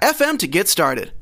FM 0.00 0.38
to 0.38 0.46
get 0.46 0.68
started. 0.68 1.12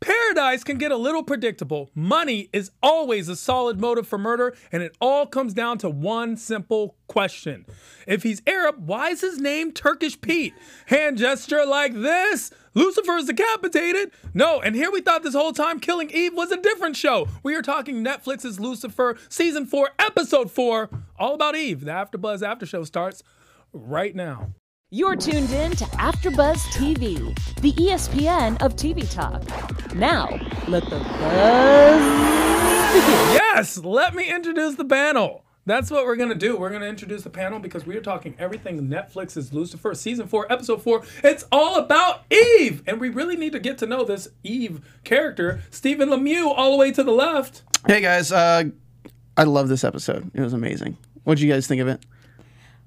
Paradise 0.00 0.64
can 0.64 0.78
get 0.78 0.92
a 0.92 0.96
little 0.96 1.22
predictable. 1.22 1.90
Money 1.94 2.48
is 2.54 2.70
always 2.82 3.28
a 3.28 3.36
solid 3.36 3.78
motive 3.78 4.08
for 4.08 4.16
murder, 4.16 4.56
and 4.72 4.82
it 4.82 4.96
all 4.98 5.26
comes 5.26 5.52
down 5.52 5.76
to 5.78 5.90
one 5.90 6.38
simple 6.38 6.96
question. 7.06 7.66
If 8.06 8.22
he's 8.22 8.40
Arab, 8.46 8.86
why 8.86 9.10
is 9.10 9.20
his 9.20 9.38
name 9.38 9.72
Turkish 9.72 10.18
Pete? 10.18 10.54
Hand 10.86 11.18
gesture 11.18 11.66
like 11.66 11.92
this. 11.92 12.50
Lucifer 12.72 13.16
is 13.16 13.26
decapitated. 13.26 14.10
No, 14.32 14.60
and 14.60 14.74
here 14.74 14.90
we 14.90 15.02
thought 15.02 15.22
this 15.22 15.34
whole 15.34 15.52
time 15.52 15.80
Killing 15.80 16.10
Eve 16.10 16.34
was 16.34 16.50
a 16.50 16.56
different 16.56 16.96
show. 16.96 17.28
We 17.42 17.54
are 17.54 17.62
talking 17.62 18.02
Netflix's 18.02 18.58
Lucifer, 18.58 19.18
season 19.28 19.66
four, 19.66 19.90
episode 19.98 20.50
four, 20.50 20.88
all 21.18 21.34
about 21.34 21.56
Eve. 21.56 21.84
The 21.84 21.90
AfterBuzz 21.90 22.42
After 22.42 22.64
Show 22.64 22.84
starts 22.84 23.22
right 23.72 24.14
now. 24.14 24.54
You're 24.92 25.14
tuned 25.14 25.50
in 25.50 25.70
to 25.76 25.84
AfterBuzz 25.84 26.56
TV, 26.72 27.32
the 27.60 27.72
ESPN 27.74 28.60
of 28.60 28.74
TV 28.74 29.08
talk. 29.08 29.40
Now, 29.94 30.26
let 30.66 30.82
the 30.86 30.98
buzz 30.98 32.02
begin. 32.92 33.34
Yes, 33.36 33.78
let 33.84 34.16
me 34.16 34.28
introduce 34.28 34.74
the 34.74 34.84
panel. 34.84 35.44
That's 35.64 35.92
what 35.92 36.06
we're 36.06 36.16
gonna 36.16 36.34
do. 36.34 36.56
We're 36.56 36.70
gonna 36.70 36.86
introduce 36.86 37.22
the 37.22 37.30
panel 37.30 37.60
because 37.60 37.86
we 37.86 37.96
are 37.96 38.00
talking 38.00 38.34
everything 38.36 38.88
Netflix's 38.88 39.52
Lucifer 39.52 39.94
season 39.94 40.26
four, 40.26 40.50
episode 40.50 40.82
four. 40.82 41.04
It's 41.22 41.44
all 41.52 41.76
about 41.76 42.24
Eve, 42.28 42.82
and 42.84 42.98
we 43.00 43.10
really 43.10 43.36
need 43.36 43.52
to 43.52 43.60
get 43.60 43.78
to 43.78 43.86
know 43.86 44.02
this 44.02 44.26
Eve 44.42 44.80
character. 45.04 45.60
Stephen 45.70 46.08
Lemieux, 46.08 46.52
all 46.52 46.72
the 46.72 46.76
way 46.76 46.90
to 46.90 47.04
the 47.04 47.12
left. 47.12 47.62
Hey 47.86 48.00
guys, 48.00 48.32
uh, 48.32 48.64
I 49.36 49.44
love 49.44 49.68
this 49.68 49.84
episode. 49.84 50.32
It 50.34 50.40
was 50.40 50.52
amazing. 50.52 50.96
What 51.22 51.36
did 51.36 51.44
you 51.44 51.52
guys 51.52 51.68
think 51.68 51.80
of 51.80 51.86
it? 51.86 52.04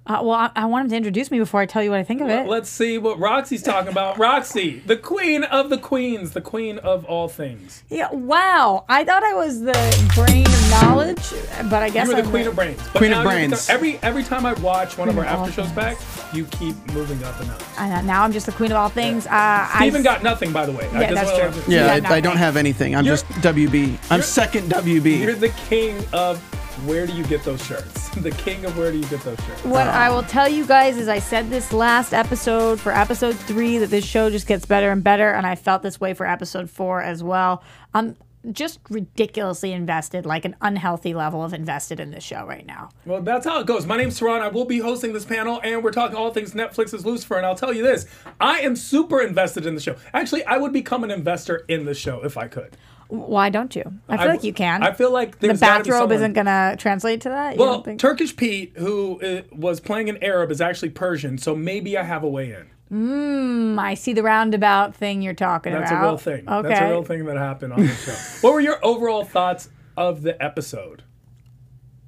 Uh, 0.05 0.19
well, 0.21 0.33
I, 0.33 0.51
I, 0.53 0.65
want 0.65 0.83
him 0.85 0.89
to 0.89 0.97
introduce 0.97 1.31
me 1.31 1.39
before 1.39 1.61
I 1.61 1.65
tell 1.65 1.81
you 1.81 1.89
what 1.89 1.99
I 1.99 2.03
think 2.03 2.19
of 2.19 2.27
it. 2.27 2.45
Let's 2.45 2.69
see 2.69 2.97
what 2.97 3.19
Roxy's 3.19 3.63
talking 3.63 3.89
about. 3.89 4.17
Roxy, 4.19 4.79
the 4.85 4.97
queen 4.97 5.45
of 5.45 5.69
the 5.69 5.77
queens, 5.77 6.31
the 6.31 6.41
queen 6.41 6.77
of 6.79 7.05
all 7.05 7.29
things. 7.29 7.83
Yeah, 7.89 8.11
wow. 8.11 8.83
I 8.89 9.05
thought 9.05 9.23
I 9.23 9.33
was 9.33 9.61
the 9.61 10.11
brain 10.13 10.45
of 10.45 10.71
knowledge, 10.71 11.33
but 11.69 11.83
I 11.83 11.89
guess 11.89 12.09
you 12.09 12.15
were 12.15 12.19
I'm 12.19 12.25
the 12.25 12.31
queen 12.31 12.47
of 12.47 12.55
brains. 12.55 12.81
But 12.91 12.97
queen 12.97 13.13
of 13.13 13.23
brains. 13.23 13.69
Every 13.69 13.97
every 14.03 14.25
time 14.25 14.45
I 14.45 14.51
watch 14.55 14.97
one 14.97 15.07
of 15.07 15.17
our 15.17 15.23
after 15.23 15.53
shows 15.53 15.71
back, 15.71 15.97
you 16.33 16.43
keep 16.47 16.75
moving 16.91 17.23
up 17.23 17.39
and 17.39 17.49
up. 17.51 17.79
Uh, 17.79 18.01
now 18.01 18.23
I'm 18.23 18.33
just 18.33 18.45
the 18.45 18.51
queen 18.51 18.71
of 18.71 18.77
all 18.77 18.89
things. 18.89 19.23
Yeah. 19.23 19.69
Uh, 19.71 19.77
Stephen 19.77 20.03
got 20.03 20.21
nothing, 20.21 20.51
by 20.51 20.65
the 20.65 20.73
way. 20.73 20.89
Yeah, 20.91 21.13
that's 21.13 21.31
true. 21.31 21.49
Just, 21.49 21.69
yeah, 21.69 22.01
I, 22.03 22.15
I, 22.15 22.19
don't 22.19 22.35
have 22.35 22.57
anything. 22.57 22.93
I'm 22.93 23.05
you're, 23.05 23.15
just 23.15 23.25
WB. 23.27 23.97
I'm 24.11 24.21
second 24.21 24.69
WB. 24.69 25.19
You're 25.19 25.35
the 25.35 25.53
king 25.69 26.03
of 26.11 26.41
where 26.85 27.07
do 27.07 27.13
you 27.13 27.23
get 27.25 27.45
those 27.45 27.65
shirts? 27.65 28.02
the 28.21 28.31
king 28.31 28.65
of 28.65 28.77
where 28.77 28.91
do 28.91 28.97
you 28.97 29.05
get 29.05 29.21
those 29.21 29.39
shirts? 29.45 29.63
What. 29.63 29.87
I 29.87 30.09
will 30.09 30.23
tell 30.23 30.47
you 30.47 30.65
guys 30.65 30.97
is 30.97 31.07
I 31.07 31.19
said 31.19 31.49
this 31.49 31.73
last 31.73 32.13
episode 32.13 32.79
for 32.79 32.91
episode 32.91 33.35
three 33.35 33.79
that 33.79 33.89
this 33.89 34.05
show 34.05 34.29
just 34.29 34.45
gets 34.45 34.65
better 34.65 34.91
and 34.91 35.03
better, 35.03 35.31
and 35.31 35.47
I 35.47 35.55
felt 35.55 35.81
this 35.81 35.99
way 35.99 36.13
for 36.13 36.25
episode 36.25 36.69
four 36.69 37.01
as 37.01 37.23
well. 37.23 37.63
I'm 37.93 38.15
just 38.51 38.79
ridiculously 38.89 39.71
invested, 39.71 40.25
like 40.25 40.45
an 40.45 40.55
unhealthy 40.61 41.13
level 41.13 41.43
of 41.43 41.53
invested 41.53 41.99
in 41.99 42.11
this 42.11 42.23
show 42.23 42.45
right 42.45 42.65
now. 42.65 42.89
Well, 43.05 43.21
that's 43.21 43.45
how 43.45 43.61
it 43.61 43.67
goes. 43.67 43.85
My 43.85 43.97
name's 43.97 44.19
Tehran. 44.19 44.41
I 44.41 44.49
will 44.49 44.65
be 44.65 44.79
hosting 44.79 45.13
this 45.13 45.25
panel, 45.25 45.61
and 45.63 45.83
we're 45.83 45.91
talking 45.91 46.17
all 46.17 46.31
things 46.31 46.53
Netflix's 46.53 47.05
Lucifer. 47.05 47.37
And 47.37 47.45
I'll 47.45 47.55
tell 47.55 47.73
you 47.73 47.83
this 47.83 48.05
I 48.39 48.59
am 48.59 48.75
super 48.75 49.21
invested 49.21 49.65
in 49.65 49.75
the 49.75 49.81
show. 49.81 49.95
Actually, 50.13 50.45
I 50.45 50.57
would 50.57 50.73
become 50.73 51.03
an 51.03 51.11
investor 51.11 51.65
in 51.67 51.85
the 51.85 51.93
show 51.93 52.23
if 52.23 52.37
I 52.37 52.47
could. 52.47 52.77
Why 53.13 53.51
don't 53.51 53.75
you? 53.75 53.83
I 54.09 54.17
feel 54.17 54.27
I, 54.27 54.31
like 54.31 54.43
you 54.43 54.53
can. 54.53 54.81
I 54.81 54.91
feel 54.91 55.11
like 55.11 55.37
the 55.37 55.53
bathrobe 55.53 56.11
isn't 56.11 56.33
going 56.33 56.47
to 56.47 56.75
translate 56.79 57.21
to 57.21 57.29
that. 57.29 57.57
well, 57.57 57.83
Turkish 57.83 58.35
Pete, 58.35 58.73
who 58.75 59.21
uh, 59.21 59.43
was 59.51 59.79
playing 59.79 60.09
an 60.09 60.17
Arab, 60.23 60.49
is 60.49 60.59
actually 60.61 60.89
Persian, 60.89 61.37
so 61.37 61.55
maybe 61.55 61.95
I 61.95 62.01
have 62.01 62.23
a 62.23 62.27
way 62.27 62.53
in. 62.53 62.71
Mmm, 62.91 63.79
I 63.79 63.93
see 63.93 64.13
the 64.13 64.23
roundabout 64.23 64.95
thing 64.95 65.21
you're 65.21 65.35
talking 65.35 65.73
That's 65.73 65.91
about. 65.91 66.17
That's 66.17 66.27
a 66.27 66.31
real 66.31 66.37
thing. 66.37 66.49
Okay. 66.49 66.69
That's 66.69 66.81
a 66.81 66.89
real 66.89 67.03
thing 67.03 67.25
that 67.25 67.37
happened 67.37 67.73
on 67.73 67.81
the 67.81 67.93
show. 67.93 68.11
what 68.41 68.53
were 68.53 68.61
your 68.61 68.83
overall 68.83 69.23
thoughts 69.23 69.69
of 69.95 70.23
the 70.23 70.41
episode? 70.43 71.03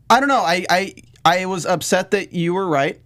I 0.10 0.20
don't 0.20 0.30
know. 0.30 0.42
I 0.42 0.66
I 0.70 0.96
I 1.24 1.46
was 1.46 1.68
upset 1.68 2.12
that 2.12 2.34
you 2.34 2.56
were 2.56 2.68
right 2.68 3.00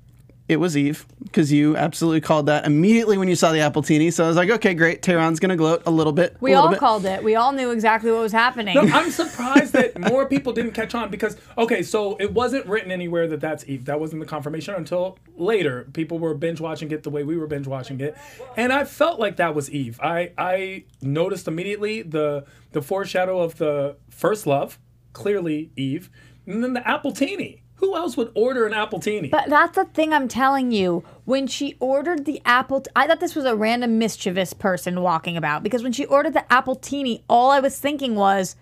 it 0.49 0.59
was 0.59 0.75
Eve 0.75 1.05
because 1.23 1.51
you 1.51 1.77
absolutely 1.77 2.21
called 2.21 2.47
that 2.47 2.65
immediately 2.65 3.19
when 3.19 3.27
you 3.27 3.35
saw 3.35 3.51
the 3.51 3.59
Appletini. 3.59 4.11
So 4.11 4.25
I 4.25 4.27
was 4.27 4.35
like, 4.35 4.49
okay, 4.49 4.73
great. 4.73 5.03
Tehran's 5.03 5.39
going 5.39 5.51
to 5.51 5.55
gloat 5.55 5.83
a 5.85 5.91
little 5.91 6.11
bit. 6.11 6.35
We 6.41 6.55
all 6.55 6.69
bit. 6.69 6.79
called 6.79 7.05
it. 7.05 7.23
We 7.23 7.35
all 7.35 7.51
knew 7.51 7.69
exactly 7.69 8.11
what 8.11 8.21
was 8.21 8.31
happening. 8.31 8.73
No, 8.73 8.81
I'm 8.81 9.11
surprised 9.11 9.73
that 9.73 9.99
more 9.99 10.25
people 10.25 10.51
didn't 10.51 10.71
catch 10.71 10.95
on 10.95 11.11
because, 11.11 11.37
okay, 11.55 11.83
so 11.83 12.17
it 12.17 12.33
wasn't 12.33 12.65
written 12.65 12.91
anywhere 12.91 13.27
that 13.27 13.41
that's 13.41 13.63
Eve. 13.69 13.85
That 13.85 13.99
wasn't 13.99 14.21
the 14.21 14.25
confirmation 14.25 14.73
until 14.73 15.19
later. 15.37 15.87
People 15.93 16.17
were 16.17 16.33
binge 16.33 16.59
watching 16.59 16.89
it 16.89 17.03
the 17.03 17.11
way 17.11 17.23
we 17.23 17.37
were 17.37 17.47
binge 17.47 17.67
watching 17.67 18.01
it. 18.01 18.17
And 18.57 18.73
I 18.73 18.85
felt 18.85 19.19
like 19.19 19.35
that 19.35 19.53
was 19.53 19.69
Eve. 19.69 19.99
I, 20.01 20.31
I 20.35 20.85
noticed 20.99 21.47
immediately 21.47 22.01
the, 22.01 22.45
the 22.71 22.81
foreshadow 22.81 23.39
of 23.39 23.59
the 23.59 23.97
first 24.09 24.47
love, 24.47 24.79
clearly 25.13 25.69
Eve, 25.75 26.09
and 26.47 26.63
then 26.63 26.73
the 26.73 26.81
Appletini 26.81 27.61
who 27.79 27.95
else 27.95 28.15
would 28.17 28.31
order 28.35 28.65
an 28.67 28.73
apple 28.73 28.99
appletini? 28.99 29.31
But 29.31 29.49
that's 29.49 29.75
the 29.75 29.85
thing 29.85 30.13
I'm 30.13 30.27
telling 30.27 30.71
you. 30.71 31.03
When 31.25 31.47
she 31.47 31.75
ordered 31.79 32.25
the 32.25 32.41
apple, 32.45 32.81
t- 32.81 32.91
I 32.95 33.07
thought 33.07 33.19
this 33.19 33.35
was 33.35 33.45
a 33.45 33.55
random 33.55 33.97
mischievous 33.97 34.53
person 34.53 35.01
walking 35.01 35.37
about 35.37 35.63
because 35.63 35.83
when 35.83 35.91
she 35.91 36.05
ordered 36.05 36.33
the 36.33 36.51
apple 36.51 36.75
appletini, 36.75 37.23
all 37.29 37.51
I 37.51 37.59
was 37.59 37.79
thinking 37.79 38.15
was, 38.15 38.55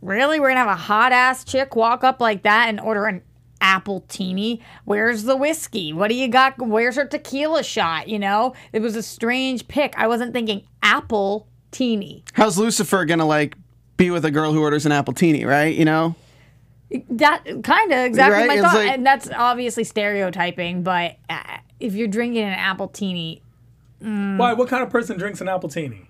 really, 0.00 0.40
we're 0.40 0.48
gonna 0.48 0.60
have 0.60 0.68
a 0.68 0.74
hot 0.76 1.12
ass 1.12 1.44
chick 1.44 1.76
walk 1.76 2.04
up 2.04 2.20
like 2.20 2.42
that 2.42 2.68
and 2.68 2.80
order 2.80 3.06
an 3.06 3.16
apple 3.16 3.30
appletini? 3.60 4.60
Where's 4.84 5.24
the 5.24 5.36
whiskey? 5.36 5.92
What 5.92 6.08
do 6.08 6.14
you 6.14 6.28
got? 6.28 6.58
Where's 6.58 6.96
her 6.96 7.06
tequila 7.06 7.62
shot? 7.62 8.08
You 8.08 8.18
know, 8.18 8.54
it 8.72 8.80
was 8.80 8.96
a 8.96 9.02
strange 9.02 9.68
pick. 9.68 9.94
I 9.96 10.06
wasn't 10.06 10.32
thinking 10.32 10.66
apple 10.82 11.48
teeny. 11.70 12.24
How's 12.32 12.58
Lucifer 12.58 13.04
gonna 13.04 13.26
like 13.26 13.56
be 13.96 14.10
with 14.10 14.24
a 14.24 14.30
girl 14.30 14.52
who 14.52 14.62
orders 14.62 14.86
an 14.86 14.92
apple 14.92 15.14
appletini? 15.14 15.46
Right? 15.46 15.74
You 15.74 15.84
know. 15.84 16.14
That 17.10 17.44
kind 17.62 17.92
of 17.92 17.98
exactly 18.00 18.40
right? 18.40 18.48
my 18.48 18.54
it's 18.54 18.62
thought, 18.62 18.74
like, 18.74 18.90
and 18.90 19.06
that's 19.06 19.30
obviously 19.30 19.84
stereotyping. 19.84 20.82
But 20.82 21.16
uh, 21.28 21.58
if 21.78 21.94
you're 21.94 22.08
drinking 22.08 22.42
an 22.42 22.58
appletini, 22.58 23.42
mm, 24.02 24.36
why? 24.36 24.54
What 24.54 24.68
kind 24.68 24.82
of 24.82 24.90
person 24.90 25.16
drinks 25.16 25.40
an 25.40 25.46
appletini? 25.46 26.06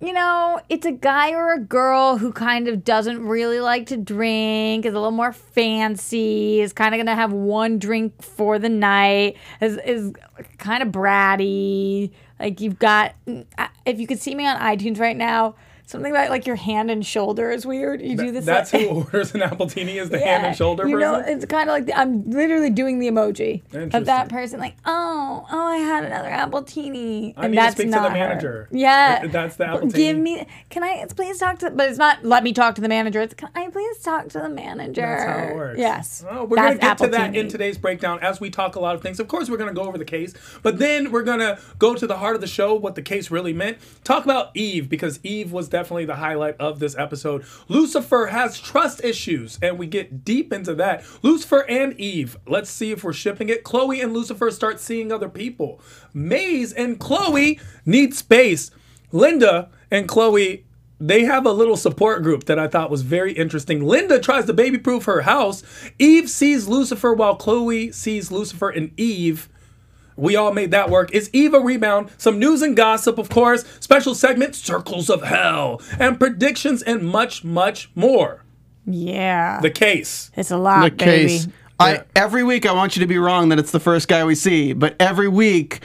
You 0.00 0.12
know, 0.12 0.60
it's 0.68 0.84
a 0.84 0.90
guy 0.90 1.32
or 1.32 1.52
a 1.52 1.60
girl 1.60 2.18
who 2.18 2.32
kind 2.32 2.66
of 2.66 2.84
doesn't 2.84 3.24
really 3.24 3.60
like 3.60 3.86
to 3.86 3.96
drink, 3.96 4.84
is 4.84 4.94
a 4.94 4.96
little 4.96 5.12
more 5.12 5.32
fancy, 5.32 6.60
is 6.60 6.72
kind 6.72 6.94
of 6.94 6.98
gonna 6.98 7.14
have 7.14 7.32
one 7.32 7.78
drink 7.78 8.20
for 8.22 8.58
the 8.58 8.68
night, 8.68 9.36
is 9.60 9.78
is 9.84 10.12
kind 10.58 10.82
of 10.82 10.88
bratty. 10.90 12.10
Like 12.38 12.60
you've 12.60 12.78
got, 12.80 13.14
uh, 13.28 13.68
if 13.86 14.00
you 14.00 14.06
could 14.08 14.18
see 14.20 14.34
me 14.34 14.46
on 14.46 14.58
iTunes 14.58 14.98
right 14.98 15.16
now, 15.16 15.54
Something 15.92 16.10
about 16.10 16.30
like 16.30 16.46
your 16.46 16.56
hand 16.56 16.90
and 16.90 17.04
shoulder 17.04 17.50
is 17.50 17.66
weird. 17.66 18.00
You 18.00 18.16
do 18.16 18.32
this. 18.32 18.46
That's 18.46 18.72
like, 18.72 18.88
who 18.88 18.94
orders 19.02 19.34
an 19.34 19.42
appletini 19.42 20.00
is 20.00 20.08
the 20.08 20.18
yeah, 20.18 20.24
hand 20.38 20.46
and 20.46 20.56
shoulder 20.56 20.88
you 20.88 20.96
person. 20.96 21.12
know, 21.12 21.18
it's 21.26 21.44
kind 21.44 21.68
of 21.68 21.74
like 21.74 21.84
the, 21.84 21.98
I'm 21.98 22.30
literally 22.30 22.70
doing 22.70 22.98
the 22.98 23.08
emoji 23.08 23.60
of 23.94 24.06
that 24.06 24.30
person, 24.30 24.58
like, 24.58 24.74
oh, 24.86 25.46
oh, 25.52 25.66
I 25.68 25.76
had 25.76 26.04
another 26.04 26.30
appletini, 26.30 27.34
I 27.36 27.44
and 27.44 27.52
need 27.52 27.58
that's 27.58 27.74
to 27.74 27.82
speak 27.82 27.90
not 27.90 28.04
to 28.04 28.08
the 28.08 28.14
manager. 28.14 28.52
Her. 28.52 28.68
Yeah, 28.70 29.26
that's 29.26 29.56
the 29.56 29.64
appletini. 29.64 29.94
Give 29.94 30.16
me. 30.16 30.46
Can 30.70 30.82
I 30.82 31.04
please 31.14 31.36
talk 31.38 31.58
to? 31.58 31.70
But 31.70 31.90
it's 31.90 31.98
not. 31.98 32.24
Let 32.24 32.42
me 32.42 32.54
talk 32.54 32.74
to 32.76 32.80
the 32.80 32.88
manager. 32.88 33.20
It's 33.20 33.34
can 33.34 33.50
I 33.54 33.68
please 33.68 33.98
talk 33.98 34.30
to 34.30 34.38
the 34.38 34.48
manager? 34.48 35.02
That's 35.02 35.24
how 35.24 35.44
it 35.48 35.54
works. 35.54 35.78
Yes. 35.78 36.24
Well, 36.26 36.46
we're 36.46 36.56
gonna 36.56 36.78
get 36.78 36.96
to 36.98 37.08
that 37.08 37.36
in 37.36 37.48
today's 37.48 37.76
breakdown 37.76 38.18
as 38.22 38.40
we 38.40 38.48
talk 38.48 38.76
a 38.76 38.80
lot 38.80 38.94
of 38.94 39.02
things. 39.02 39.20
Of 39.20 39.28
course, 39.28 39.50
we're 39.50 39.58
gonna 39.58 39.74
go 39.74 39.82
over 39.82 39.98
the 39.98 40.06
case, 40.06 40.32
but 40.62 40.78
then 40.78 41.12
we're 41.12 41.22
gonna 41.22 41.58
go 41.78 41.94
to 41.94 42.06
the 42.06 42.16
heart 42.16 42.34
of 42.34 42.40
the 42.40 42.46
show, 42.46 42.72
what 42.72 42.94
the 42.94 43.02
case 43.02 43.30
really 43.30 43.52
meant. 43.52 43.76
Talk 44.04 44.24
about 44.24 44.56
Eve 44.56 44.88
because 44.88 45.20
Eve 45.22 45.52
was 45.52 45.68
definitely 45.82 46.04
the 46.04 46.14
highlight 46.14 46.54
of 46.60 46.78
this 46.78 46.96
episode. 46.96 47.44
Lucifer 47.66 48.26
has 48.26 48.60
trust 48.60 49.02
issues, 49.02 49.58
and 49.60 49.80
we 49.80 49.88
get 49.88 50.24
deep 50.24 50.52
into 50.52 50.76
that. 50.76 51.04
Lucifer 51.22 51.68
and 51.68 51.92
Eve. 51.98 52.36
Let's 52.46 52.70
see 52.70 52.92
if 52.92 53.02
we're 53.02 53.12
shipping 53.12 53.48
it. 53.48 53.64
Chloe 53.64 54.00
and 54.00 54.12
Lucifer 54.12 54.52
start 54.52 54.78
seeing 54.78 55.10
other 55.10 55.28
people. 55.28 55.80
Maze 56.14 56.72
and 56.72 57.00
Chloe 57.00 57.58
need 57.84 58.14
space. 58.14 58.70
Linda 59.10 59.70
and 59.90 60.06
Chloe 60.06 60.64
they 61.00 61.24
have 61.24 61.44
a 61.46 61.50
little 61.50 61.76
support 61.76 62.22
group 62.22 62.44
that 62.44 62.60
I 62.60 62.68
thought 62.68 62.88
was 62.88 63.02
very 63.02 63.32
interesting. 63.32 63.84
Linda 63.84 64.20
tries 64.20 64.44
to 64.46 64.52
baby 64.52 64.78
proof 64.78 65.06
her 65.06 65.22
house. 65.22 65.64
Eve 65.98 66.30
sees 66.30 66.68
Lucifer 66.68 67.12
while 67.12 67.34
Chloe 67.34 67.90
sees 67.90 68.30
Lucifer 68.30 68.70
and 68.70 68.92
Eve. 68.96 69.48
We 70.16 70.36
all 70.36 70.52
made 70.52 70.70
that 70.70 70.90
work. 70.90 71.14
Is 71.14 71.30
Eva 71.32 71.60
rebound? 71.60 72.10
Some 72.18 72.38
news 72.38 72.62
and 72.62 72.76
gossip, 72.76 73.18
of 73.18 73.28
course. 73.28 73.64
Special 73.80 74.14
segment, 74.14 74.54
Circles 74.54 75.08
of 75.08 75.22
Hell, 75.22 75.80
and 75.98 76.18
predictions 76.18 76.82
and 76.82 77.02
much, 77.02 77.44
much 77.44 77.90
more. 77.94 78.44
Yeah. 78.86 79.60
The 79.60 79.70
case. 79.70 80.30
it's 80.36 80.50
a 80.50 80.56
lot, 80.56 80.84
the 80.84 80.90
baby. 80.90 81.28
case. 81.28 81.48
I 81.78 82.04
every 82.14 82.44
week 82.44 82.66
I 82.66 82.72
want 82.72 82.96
you 82.96 83.00
to 83.00 83.06
be 83.06 83.18
wrong 83.18 83.48
that 83.48 83.58
it's 83.58 83.72
the 83.72 83.80
first 83.80 84.08
guy 84.08 84.24
we 84.24 84.34
see, 84.34 84.72
but 84.72 84.94
every 85.00 85.28
week 85.28 85.80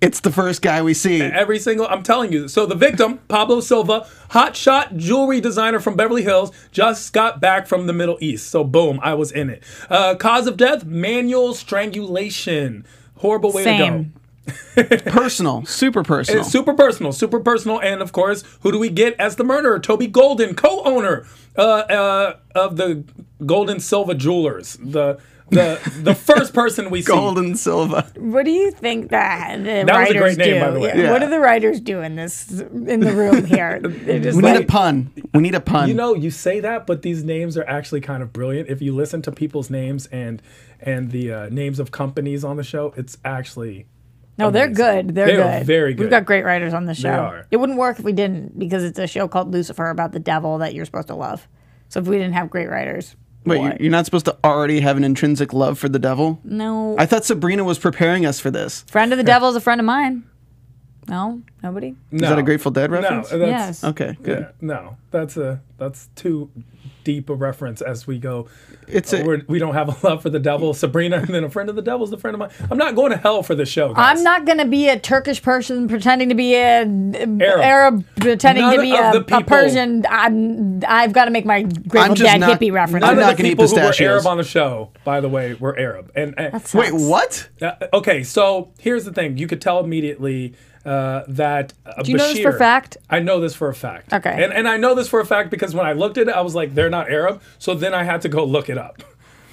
it's 0.00 0.20
the 0.20 0.30
first 0.30 0.60
guy 0.60 0.82
we 0.82 0.92
see. 0.94 1.22
Every 1.22 1.58
single, 1.58 1.86
I'm 1.86 2.02
telling 2.02 2.32
you. 2.32 2.48
So 2.48 2.66
the 2.66 2.74
victim, 2.74 3.18
Pablo 3.28 3.60
Silva, 3.60 4.06
hotshot 4.30 4.96
jewelry 4.96 5.40
designer 5.40 5.80
from 5.80 5.96
Beverly 5.96 6.22
Hills, 6.22 6.52
just 6.70 7.12
got 7.12 7.40
back 7.40 7.66
from 7.66 7.86
the 7.86 7.92
Middle 7.92 8.18
East. 8.20 8.48
So 8.50 8.62
boom, 8.62 9.00
I 9.02 9.14
was 9.14 9.32
in 9.32 9.48
it. 9.48 9.62
Uh, 9.88 10.14
cause 10.14 10.46
of 10.46 10.56
death, 10.56 10.84
manual 10.84 11.54
strangulation. 11.54 12.84
Horrible 13.16 13.52
way 13.52 13.64
Same. 13.64 13.78
to 13.78 14.00
go. 14.10 14.10
Personal, 15.10 15.64
super 15.66 16.04
personal. 16.04 16.42
It's 16.42 16.52
super 16.52 16.72
personal, 16.72 17.10
super 17.10 17.40
personal, 17.40 17.80
and 17.80 18.00
of 18.00 18.12
course, 18.12 18.44
who 18.60 18.70
do 18.70 18.78
we 18.78 18.90
get 18.90 19.14
as 19.18 19.34
the 19.34 19.42
murderer? 19.42 19.80
Toby 19.80 20.06
Golden, 20.06 20.54
co-owner 20.54 21.26
uh, 21.56 21.60
uh, 21.60 22.36
of 22.54 22.76
the 22.76 23.02
Golden 23.44 23.80
Silva 23.80 24.14
Jewelers, 24.14 24.78
the 24.80 25.18
the 25.50 26.00
the 26.02 26.14
first 26.14 26.52
person 26.54 26.90
we 26.90 27.02
see. 27.02 27.12
Golden 27.12 27.54
Silva. 27.54 28.10
What 28.16 28.44
do 28.44 28.50
you 28.50 28.70
think 28.72 29.10
that 29.10 29.58
the 29.58 29.64
That 29.64 29.86
was 29.86 29.90
a 29.90 29.98
writers 30.14 30.36
great 30.36 30.38
name, 30.38 30.54
do? 30.54 30.60
by 30.60 30.70
the 30.72 30.80
way. 30.80 30.92
Yeah. 30.96 31.10
What 31.12 31.20
do 31.20 31.28
the 31.28 31.38
writers 31.40 31.80
do 31.80 32.00
in 32.00 32.16
this 32.16 32.50
in 32.60 33.00
the 33.00 33.12
room 33.12 33.44
here? 33.54 33.80
We 33.82 34.30
like, 34.32 34.54
need 34.54 34.62
a 34.62 34.66
pun. 34.66 35.12
We 35.34 35.40
need 35.40 35.54
a 35.54 35.60
pun. 35.60 35.88
You 35.88 35.94
know, 35.94 36.14
you 36.14 36.30
say 36.30 36.60
that, 36.60 36.86
but 36.86 37.02
these 37.02 37.22
names 37.24 37.56
are 37.56 37.64
actually 37.68 38.00
kind 38.00 38.22
of 38.22 38.32
brilliant. 38.32 38.68
If 38.68 38.82
you 38.82 38.94
listen 38.94 39.22
to 39.22 39.32
people's 39.32 39.70
names 39.70 40.06
and 40.06 40.42
and 40.80 41.10
the 41.10 41.32
uh, 41.32 41.48
names 41.50 41.78
of 41.78 41.90
companies 41.90 42.44
on 42.44 42.56
the 42.56 42.64
show, 42.64 42.92
it's 42.96 43.16
actually 43.24 43.86
no, 44.38 44.50
they're 44.50 44.68
good. 44.68 45.14
They're 45.14 45.26
They 45.26 45.36
good. 45.36 45.64
very 45.66 45.94
good. 45.94 46.02
We've 46.02 46.10
got 46.10 46.26
great 46.26 46.44
writers 46.44 46.74
on 46.74 46.84
the 46.84 46.94
show. 46.94 47.08
are. 47.10 47.46
It 47.50 47.56
wouldn't 47.56 47.78
work 47.78 47.98
if 47.98 48.04
we 48.04 48.12
didn't 48.12 48.58
because 48.58 48.84
it's 48.84 48.98
a 48.98 49.06
show 49.06 49.28
called 49.28 49.50
Lucifer 49.50 49.88
about 49.88 50.12
the 50.12 50.18
devil 50.18 50.58
that 50.58 50.74
you're 50.74 50.84
supposed 50.84 51.08
to 51.08 51.14
love. 51.14 51.48
So 51.88 52.00
if 52.00 52.06
we 52.06 52.18
didn't 52.18 52.34
have 52.34 52.50
great 52.50 52.68
writers, 52.68 53.16
Wait, 53.46 53.62
you- 53.62 53.72
you're 53.80 53.90
not 53.90 54.04
supposed 54.04 54.24
to 54.26 54.36
already 54.44 54.80
have 54.80 54.96
an 54.96 55.04
intrinsic 55.04 55.52
love 55.52 55.78
for 55.78 55.88
the 55.88 55.98
devil? 55.98 56.40
no. 56.44 56.96
I 56.98 57.06
thought 57.06 57.24
Sabrina 57.24 57.64
was 57.64 57.78
preparing 57.78 58.26
us 58.26 58.40
for 58.40 58.50
this. 58.50 58.84
friend 58.88 59.12
of 59.12 59.18
the 59.18 59.24
devil 59.24 59.48
is 59.48 59.56
a 59.56 59.60
friend 59.60 59.80
of 59.80 59.84
mine. 59.84 60.24
No, 61.08 61.42
nobody. 61.62 61.94
no. 62.10 62.24
Is 62.24 62.30
that 62.30 62.38
a 62.38 62.42
Grateful 62.42 62.70
Dead 62.72 62.90
No, 62.90 63.00
reference? 63.00 63.28
that's, 63.30 63.40
yes. 63.40 63.84
Okay, 63.84 64.16
good. 64.22 64.40
Yeah, 64.40 64.48
no, 64.60 64.96
that's 65.10 65.36
a 65.36 65.60
that's 65.78 66.08
too 66.16 66.50
deep 67.04 67.30
a 67.30 67.34
reference 67.34 67.80
as 67.82 68.06
we 68.06 68.18
go. 68.18 68.48
It's 68.88 69.12
a- 69.12 69.22
We're, 69.24 69.42
we 69.46 69.58
don't 69.60 69.74
have 69.74 69.88
a 69.88 70.06
love 70.06 70.22
for 70.22 70.30
the 70.30 70.40
devil, 70.40 70.74
Sabrina, 70.74 71.18
and 71.18 71.28
then 71.28 71.44
a 71.44 71.50
friend 71.50 71.68
of 71.68 71.76
the 71.76 71.82
devil 71.82 72.04
is 72.04 72.12
a 72.12 72.16
friend 72.16 72.34
of 72.34 72.38
mine. 72.40 72.50
I'm 72.70 72.78
not 72.78 72.96
going 72.96 73.12
to 73.12 73.16
hell 73.16 73.42
for 73.44 73.54
this 73.54 73.68
show. 73.68 73.94
Guys. 73.94 74.18
I'm 74.18 74.24
not 74.24 74.44
going 74.46 74.58
to 74.58 74.64
be 74.64 74.88
a 74.88 74.98
Turkish 74.98 75.40
person 75.42 75.86
pretending 75.86 76.30
to 76.30 76.34
be 76.34 76.54
a 76.54 76.80
Arab, 76.84 77.40
Arab. 77.40 78.06
pretending 78.16 78.64
None 78.64 78.76
to 78.76 78.82
be 78.82 78.96
a, 78.96 79.12
the 79.24 79.36
a 79.36 79.44
Persian. 79.44 80.04
I'm, 80.08 80.82
I've 80.88 81.12
got 81.12 81.26
to 81.26 81.30
make 81.30 81.44
my 81.44 81.62
Grateful 81.62 82.16
Dead 82.16 82.40
not- 82.40 82.58
hippie 82.60 82.72
reference. 82.72 83.02
None 83.02 83.10
I'm 83.12 83.18
of 83.18 83.24
not 83.24 83.36
the 83.36 83.42
gonna 83.42 83.48
eat 83.50 83.52
people 83.52 83.68
who 83.68 83.76
were. 83.76 83.92
Arab 84.00 84.26
on 84.26 84.36
the 84.38 84.44
show, 84.44 84.90
by 85.04 85.20
the 85.20 85.28
way, 85.28 85.54
were 85.54 85.78
Arab. 85.78 86.10
And, 86.16 86.34
and 86.38 86.54
That 86.54 86.74
Wait, 86.74 86.92
what? 86.92 87.48
Uh, 87.62 87.72
okay, 87.92 88.24
so 88.24 88.72
here's 88.80 89.04
the 89.04 89.12
thing: 89.12 89.36
you 89.38 89.46
could 89.46 89.60
tell 89.60 89.78
immediately 89.84 90.54
uh, 90.86 91.24
that. 91.28 91.72
Uh, 91.84 92.02
Do 92.02 92.12
you 92.12 92.16
know 92.16 92.28
this 92.28 92.40
for 92.42 92.52
Bashir- 92.52 92.58
fact? 92.58 92.96
I 93.10 93.18
know 93.20 93.40
this 93.40 93.54
for 93.54 93.68
a 93.68 93.74
fact. 93.74 94.12
Okay. 94.12 94.42
and 94.44 94.52
and 94.52 94.68
I 94.68 94.76
know 94.76 94.94
this 94.94 95.08
for 95.08 95.20
a 95.20 95.26
fact 95.26 95.50
because 95.50 95.74
when 95.74 95.84
I 95.86 95.92
looked 95.92 96.16
at 96.18 96.28
it, 96.28 96.34
I 96.34 96.40
was 96.40 96.54
like, 96.54 96.74
they're 96.74 96.90
not 96.90 97.10
Arab. 97.10 97.42
So 97.58 97.74
then 97.74 97.92
I 97.94 98.04
had 98.04 98.22
to 98.22 98.28
go 98.28 98.44
look 98.44 98.68
it 98.70 98.78
up. 98.78 99.02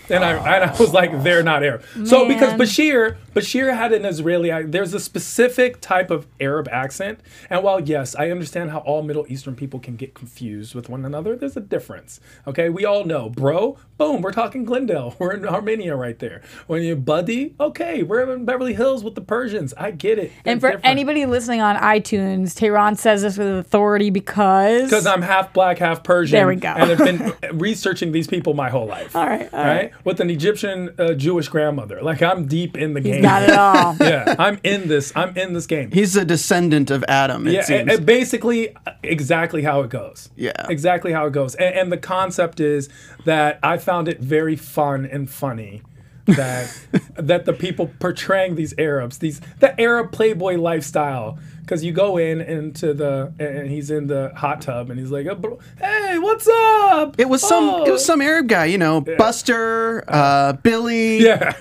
And 0.10 0.22
I, 0.22 0.32
and 0.56 0.64
I 0.70 0.78
was 0.78 0.92
like, 0.94 1.24
they're 1.24 1.44
not 1.44 1.64
Arab. 1.64 1.84
So 2.06 2.28
because 2.28 2.52
Bashir, 2.60 3.16
Bashir 3.34 3.74
had 3.74 3.94
an 3.94 4.04
Israeli, 4.04 4.52
there's 4.64 4.94
a 4.94 5.00
specific 5.00 5.80
type 5.80 6.12
of 6.12 6.28
Arab 6.42 6.68
accent. 6.70 7.22
And 7.50 7.64
while 7.64 7.80
yes, 7.80 8.14
I 8.14 8.30
understand 8.30 8.72
how 8.72 8.80
all 8.80 9.02
Middle 9.02 9.26
Eastern 9.30 9.56
people 9.56 9.80
can 9.80 9.96
get 9.96 10.14
confused 10.14 10.76
with 10.76 10.90
one 10.90 11.06
another, 11.06 11.38
there's 11.38 11.56
a 11.56 11.62
difference. 11.62 12.20
Okay, 12.46 12.68
we 12.68 12.84
all 12.84 13.06
know, 13.06 13.30
bro. 13.30 13.78
Boom, 14.04 14.22
we're 14.22 14.34
talking 14.34 14.66
Glendale. 14.66 15.16
We're 15.20 15.32
in 15.32 15.46
Armenia 15.48 15.96
right 15.96 16.20
there. 16.20 16.42
When 16.68 16.82
you 16.84 16.98
buddy, 16.98 17.56
okay, 17.58 18.04
we're 18.04 18.30
in 18.34 18.44
Beverly 18.44 18.74
Hills 18.74 19.02
with 19.02 19.16
the 19.16 19.22
Persians. 19.22 19.74
I 19.76 19.92
get 19.92 20.20
it. 20.20 20.32
And 20.44 20.60
for 20.60 20.78
anybody 20.84 21.26
listening 21.26 21.62
on 21.62 21.78
iTunes, 21.78 22.54
Tehran 22.54 22.98
says 22.98 23.22
this 23.22 23.38
with 23.38 23.48
authority 23.48 24.10
because. 24.10 24.84
because 24.84 25.06
I'm 25.06 25.22
half 25.22 25.54
black, 25.54 25.78
half 25.78 26.04
Persian. 26.04 26.36
There 26.36 26.48
we 26.48 26.58
go. 26.58 26.70
And 26.70 26.92
I've 26.92 26.98
been 26.98 27.58
researching 27.58 28.12
these 28.12 28.28
people 28.28 28.54
my 28.54 28.70
whole 28.70 28.88
life. 28.88 29.16
All 29.16 29.26
right, 29.26 29.48
all 29.54 29.60
right. 29.60 29.76
right. 29.76 30.06
With 30.06 30.20
an 30.20 30.30
Egyptian 30.30 30.94
uh, 30.98 31.14
Jewish 31.14 31.48
grandmother. 31.48 32.02
Like 32.02 32.22
I'm 32.22 32.46
deep 32.46 32.76
in 32.76 32.94
the 32.96 33.02
game. 33.02 33.22
Not 33.22 33.44
at 33.44 33.58
all. 33.58 33.96
yeah, 34.02 34.36
I'm 34.38 34.60
in 34.64 34.90
this. 34.90 35.14
I'm 35.16 35.38
in 35.38 35.54
this 35.54 35.66
game. 35.66 35.92
He's 35.92 36.18
a 36.18 36.26
descendant 36.26 36.92
of 36.92 37.06
Adam, 37.08 37.48
it 37.48 37.54
yeah, 37.54 37.62
seems. 37.62 37.80
and- 37.82 37.92
and 37.92 38.06
basically 38.06 38.76
uh, 38.76 38.92
exactly 39.02 39.62
how 39.62 39.82
it 39.82 39.90
goes. 39.90 40.30
Yeah. 40.36 40.52
exactly 40.68 41.14
how 41.14 41.26
it 41.28 41.32
goes. 41.32 41.56
And, 41.56 41.74
and 41.76 41.92
the 41.92 41.98
concept 41.98 42.60
is 42.60 42.90
that 43.26 43.60
I 43.64 43.78
found 43.78 43.93
it 44.02 44.20
very 44.20 44.56
fun 44.56 45.06
and 45.06 45.30
funny 45.30 45.82
that 46.26 46.76
that 47.16 47.46
the 47.46 47.54
people 47.54 47.92
portraying 48.00 48.56
these 48.56 48.74
Arabs, 48.78 49.18
these 49.20 49.40
the 49.60 49.80
Arab 49.80 50.12
playboy 50.12 50.56
lifestyle. 50.58 51.38
Because 51.62 51.82
you 51.82 51.94
go 51.94 52.18
in 52.18 52.42
into 52.42 52.94
the 52.94 53.34
and 53.40 53.70
he's 53.70 53.90
in 53.90 54.08
the 54.08 54.34
hot 54.36 54.60
tub 54.62 54.90
and 54.90 55.00
he's 55.00 55.12
like, 55.12 55.26
"Oh, 55.28 55.60
"Hey, 55.80 56.20
what's 56.20 56.46
up?" 56.46 57.16
it 57.18 57.30
was 57.30 57.42
some 57.42 57.84
it 57.88 57.92
was 57.92 58.02
Oh. 58.02 58.06
some 58.06 58.22
Arab 58.22 58.48
guy, 58.50 58.66
you 58.66 58.78
know, 58.78 59.00
Buster, 59.00 60.04
uh, 60.10 60.54
Billy, 60.54 61.20
Yeah. 61.24 61.54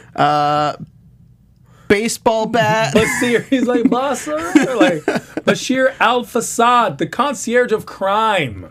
baseball 1.89 2.47
bat. 2.47 2.95
Bashir, 2.97 3.45
he's 3.49 3.65
like 3.67 3.85
Basir, 3.85 4.39
like 4.77 5.03
Bashir 5.45 5.95
Al 6.01 6.25
Fasad, 6.25 6.99
the 6.99 7.07
concierge 7.07 7.73
of 7.73 7.87
crime. 7.87 8.71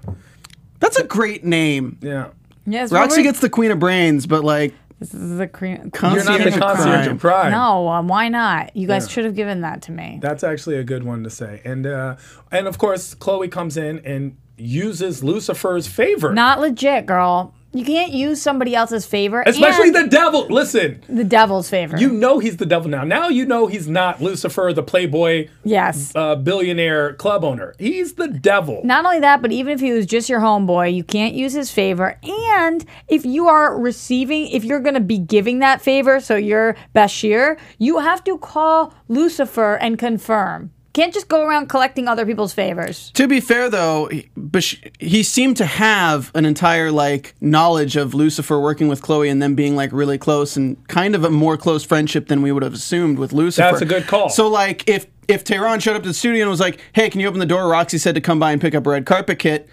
That's 0.79 0.97
a 0.97 1.03
great 1.03 1.45
name. 1.45 1.97
Yeah, 2.01 2.29
Yes, 2.65 2.91
Roxy 2.91 3.17
Robert, 3.17 3.23
gets 3.23 3.39
the 3.39 3.49
Queen 3.49 3.71
of 3.71 3.79
Brains, 3.79 4.27
but 4.27 4.43
like 4.43 4.73
This 4.99 5.13
is 5.13 5.39
a 5.39 5.47
cre- 5.47 5.65
you're 5.65 5.77
not 5.77 5.83
the 5.85 5.89
Concierge 5.91 6.45
of 6.53 6.59
concierge 6.59 6.85
crime. 7.05 7.09
of 7.15 7.19
crime. 7.21 7.51
No, 7.51 7.87
um, 7.89 8.07
why 8.07 8.29
not? 8.29 8.75
You 8.75 8.87
guys 8.87 9.05
Yeah. 9.07 9.09
should 9.13 9.25
have 9.25 9.35
given 9.35 9.61
that 9.61 9.81
to 9.83 9.91
me. 9.91 10.19
That's 10.21 10.43
actually 10.43 10.77
a 10.77 10.83
good 10.83 11.03
one 11.03 11.23
to 11.23 11.29
say. 11.29 11.61
And 11.65 11.87
uh, 11.87 12.15
and 12.51 12.67
of 12.67 12.77
course, 12.77 13.13
Chloe 13.15 13.47
comes 13.47 13.77
in 13.77 13.99
and 14.05 14.35
uses 14.57 15.23
Lucifer's 15.23 15.87
favor. 15.87 16.33
Not 16.33 16.59
legit, 16.59 17.07
girl. 17.07 17.53
You 17.73 17.85
can't 17.85 18.12
use 18.12 18.41
somebody 18.41 18.75
else's 18.75 19.06
favor, 19.06 19.44
Especially 19.47 19.91
the 19.91 20.07
devil. 20.07 20.45
Listen, 20.47 21.01
the 21.07 21.23
devil's 21.23 21.69
favor. 21.69 21.97
you 21.97 22.12
know 22.12 22.39
he's 22.39 22.57
the 22.57 22.65
devil 22.65 22.89
now. 22.89 23.03
Now 23.03 23.29
you 23.29 23.45
know 23.45 23.68
he's 23.68 23.88
not 23.88 24.21
Lucifer, 24.21 24.73
the 24.73 24.83
playboy 24.83 25.47
yes. 25.63 26.12
uh, 26.13 26.35
billionaire 26.35 27.13
club 27.13 27.45
owner. 27.45 27.73
He's 27.79 28.13
the 28.13 28.27
devil. 28.27 28.81
Not 28.83 29.06
only 29.06 29.19
that, 29.21 29.41
but 29.41 29.53
even 29.53 29.73
if 29.73 29.80
he 29.80 29.94
was 29.94 30.06
just 30.06 30.30
your 30.30 30.42
homeboy, 30.42 30.94
you 30.94 31.04
can't 31.04 31.33
use 31.33 31.54
his 31.54 31.71
favor. 31.71 32.18
And 32.23 32.85
if 33.07 33.25
you 33.25 33.47
are 33.47 33.80
receiving, 33.80 34.47
if 34.47 34.66
you're 34.66 34.81
going 34.81 34.95
to 34.95 34.99
be 34.99 35.18
giving 35.18 35.59
that 35.59 35.81
favor, 35.81 36.19
so 36.19 36.35
you're 36.35 36.75
Bashir, 36.94 37.57
you 37.78 37.99
have 37.99 38.23
to 38.25 38.37
call 38.37 38.94
Lucifer 39.07 39.75
and 39.75 39.97
confirm. 39.97 40.71
Can't 40.94 41.14
just 41.14 41.30
go 41.30 41.45
around 41.45 41.68
collecting 41.69 42.07
other 42.10 42.26
people's 42.26 42.54
favors. 42.54 43.12
To 43.12 43.26
be 43.28 43.40
fair, 43.40 43.69
though, 43.69 44.07
he, 44.07 44.30
Bash- 44.36 44.81
he 45.00 45.24
seemed 45.24 45.56
to 45.57 45.66
have 45.66 46.31
an 46.36 46.45
entire 46.45 46.92
like 46.92 47.33
knowledge 47.40 47.95
of 47.95 48.14
Lucifer 48.14 48.60
working 48.60 48.90
with 48.90 49.02
Chloe 49.02 49.30
and 49.30 49.42
them 49.42 49.56
being 49.56 49.76
like 49.78 49.94
really 49.94 50.18
close 50.18 50.57
and 50.57 50.86
kind 50.90 51.16
of 51.16 51.24
a 51.24 51.30
more 51.30 51.56
close 51.56 51.86
friendship 51.86 52.28
than 52.28 52.42
we 52.42 52.52
would 52.52 52.64
have 52.64 52.74
assumed 52.74 53.19
with 53.19 53.31
Lucifer. 53.31 53.69
That's 53.69 53.81
a 53.81 53.86
good 53.86 54.06
call. 54.07 54.28
So 54.30 54.48
like 54.50 54.88
if 54.90 55.07
if 55.30 55.45
Tehran 55.45 55.80
showed 55.80 55.95
up 55.95 56.04
to 56.04 56.10
the 56.10 56.14
studio 56.14 56.42
and 56.42 56.50
was 56.50 56.60
like, 56.60 56.81
"Hey, 56.92 57.10
can 57.10 57.21
you 57.21 57.28
open 57.28 57.40
the 57.40 57.45
door?" 57.45 57.69
Roxy 57.69 57.98
said 57.98 58.16
to 58.16 58.21
come 58.21 58.38
by 58.40 58.52
and 58.52 58.60
pick 58.60 58.76
up 58.76 58.86
a 58.86 58.90
red 58.90 59.06
carpet 59.06 59.40
kit. 59.40 59.69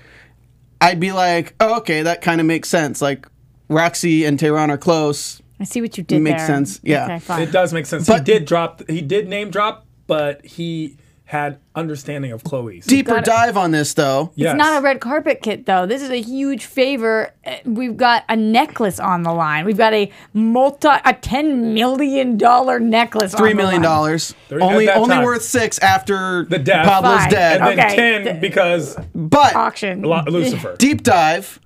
I'd 0.81 1.01
be 1.01 1.11
like, 1.11 1.55
"Oh, 1.59 1.79
okay, 1.79 2.03
that 2.03 2.21
kind 2.23 2.41
of 2.41 2.47
makes 2.47 2.69
sense." 2.69 3.03
Like 3.03 3.27
Roxy 3.69 4.25
and 4.25 4.39
Tehran 4.39 4.71
are 4.71 4.79
close. 4.79 5.43
I 5.59 5.65
see 5.65 5.81
what 5.81 5.99
you 5.99 6.05
did 6.05 6.19
It 6.19 6.21
Makes 6.21 6.43
there. 6.43 6.47
sense, 6.47 6.81
yeah. 6.85 7.19
Okay. 7.29 7.43
It 7.43 7.51
does 7.51 7.73
make 7.73 7.87
sense. 7.87 8.07
he 8.07 8.21
did 8.21 8.45
drop. 8.45 8.89
He 8.89 9.01
did 9.03 9.27
name 9.27 9.51
drop, 9.51 9.85
but 10.07 10.47
he 10.47 10.97
had 11.29 11.59
understanding 11.75 12.33
of 12.33 12.43
Chloe's. 12.43 12.87
Deeper 12.87 13.11
gotta- 13.11 13.23
dive 13.27 13.57
on 13.59 13.71
this 13.71 13.93
though. 13.93 14.33
Yes. 14.35 14.55
It's 14.55 14.59
not 14.59 14.79
a 14.79 14.81
red 14.83 14.99
carpet 14.99 15.43
kit, 15.43 15.67
though. 15.67 15.85
This 15.85 16.01
is 16.01 16.09
a 16.09 16.23
huge 16.23 16.65
favor. 16.65 17.35
We've 17.67 17.99
got 17.99 18.25
a 18.31 18.35
necklace 18.37 18.99
on 18.99 19.25
the 19.25 19.33
line. 19.33 19.67
We've 19.67 19.77
got 19.77 19.93
a 19.93 20.11
multi, 20.33 20.89
a 20.89 21.13
ten 21.13 21.75
million 21.75 22.39
dollar 22.39 22.81
necklace. 22.81 23.35
Three 23.35 23.51
on 23.51 23.57
the 23.59 23.63
million 23.63 23.83
line. 23.83 23.91
dollars. 23.91 24.35
Three- 24.49 24.63
Only 24.63 24.89
only 24.89 25.17
time. 25.17 25.25
worth 25.25 25.43
six 25.43 25.79
after 25.81 26.47
The 26.49 26.59
death. 26.59 26.87
Pablo's 26.87 27.21
Fine. 27.21 27.31
dead. 27.31 27.61
and 27.61 27.79
then 27.79 27.87
Okay. 27.87 27.97
ten 28.25 28.41
because 28.41 28.97
but 29.15 29.55
Auction. 29.55 30.01
Lucifer. 30.03 30.77
deep 30.79 31.03
dive 31.03 31.61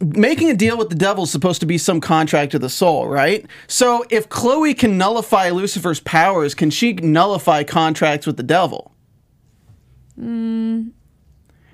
making 0.00 0.50
a 0.50 0.54
deal 0.54 0.76
with 0.76 0.88
the 0.88 0.94
devil 0.94 1.24
is 1.24 1.30
supposed 1.30 1.60
to 1.60 1.66
be 1.66 1.78
some 1.78 2.00
contract 2.00 2.54
of 2.54 2.60
the 2.60 2.68
soul 2.70 3.08
right 3.08 3.46
so 3.66 4.04
if 4.10 4.28
chloe 4.28 4.74
can 4.74 4.96
nullify 4.98 5.50
lucifer's 5.50 6.00
powers 6.00 6.54
can 6.54 6.70
she 6.70 6.92
nullify 6.94 7.62
contracts 7.64 8.26
with 8.26 8.36
the 8.36 8.42
devil 8.42 8.92
mm, 10.18 10.90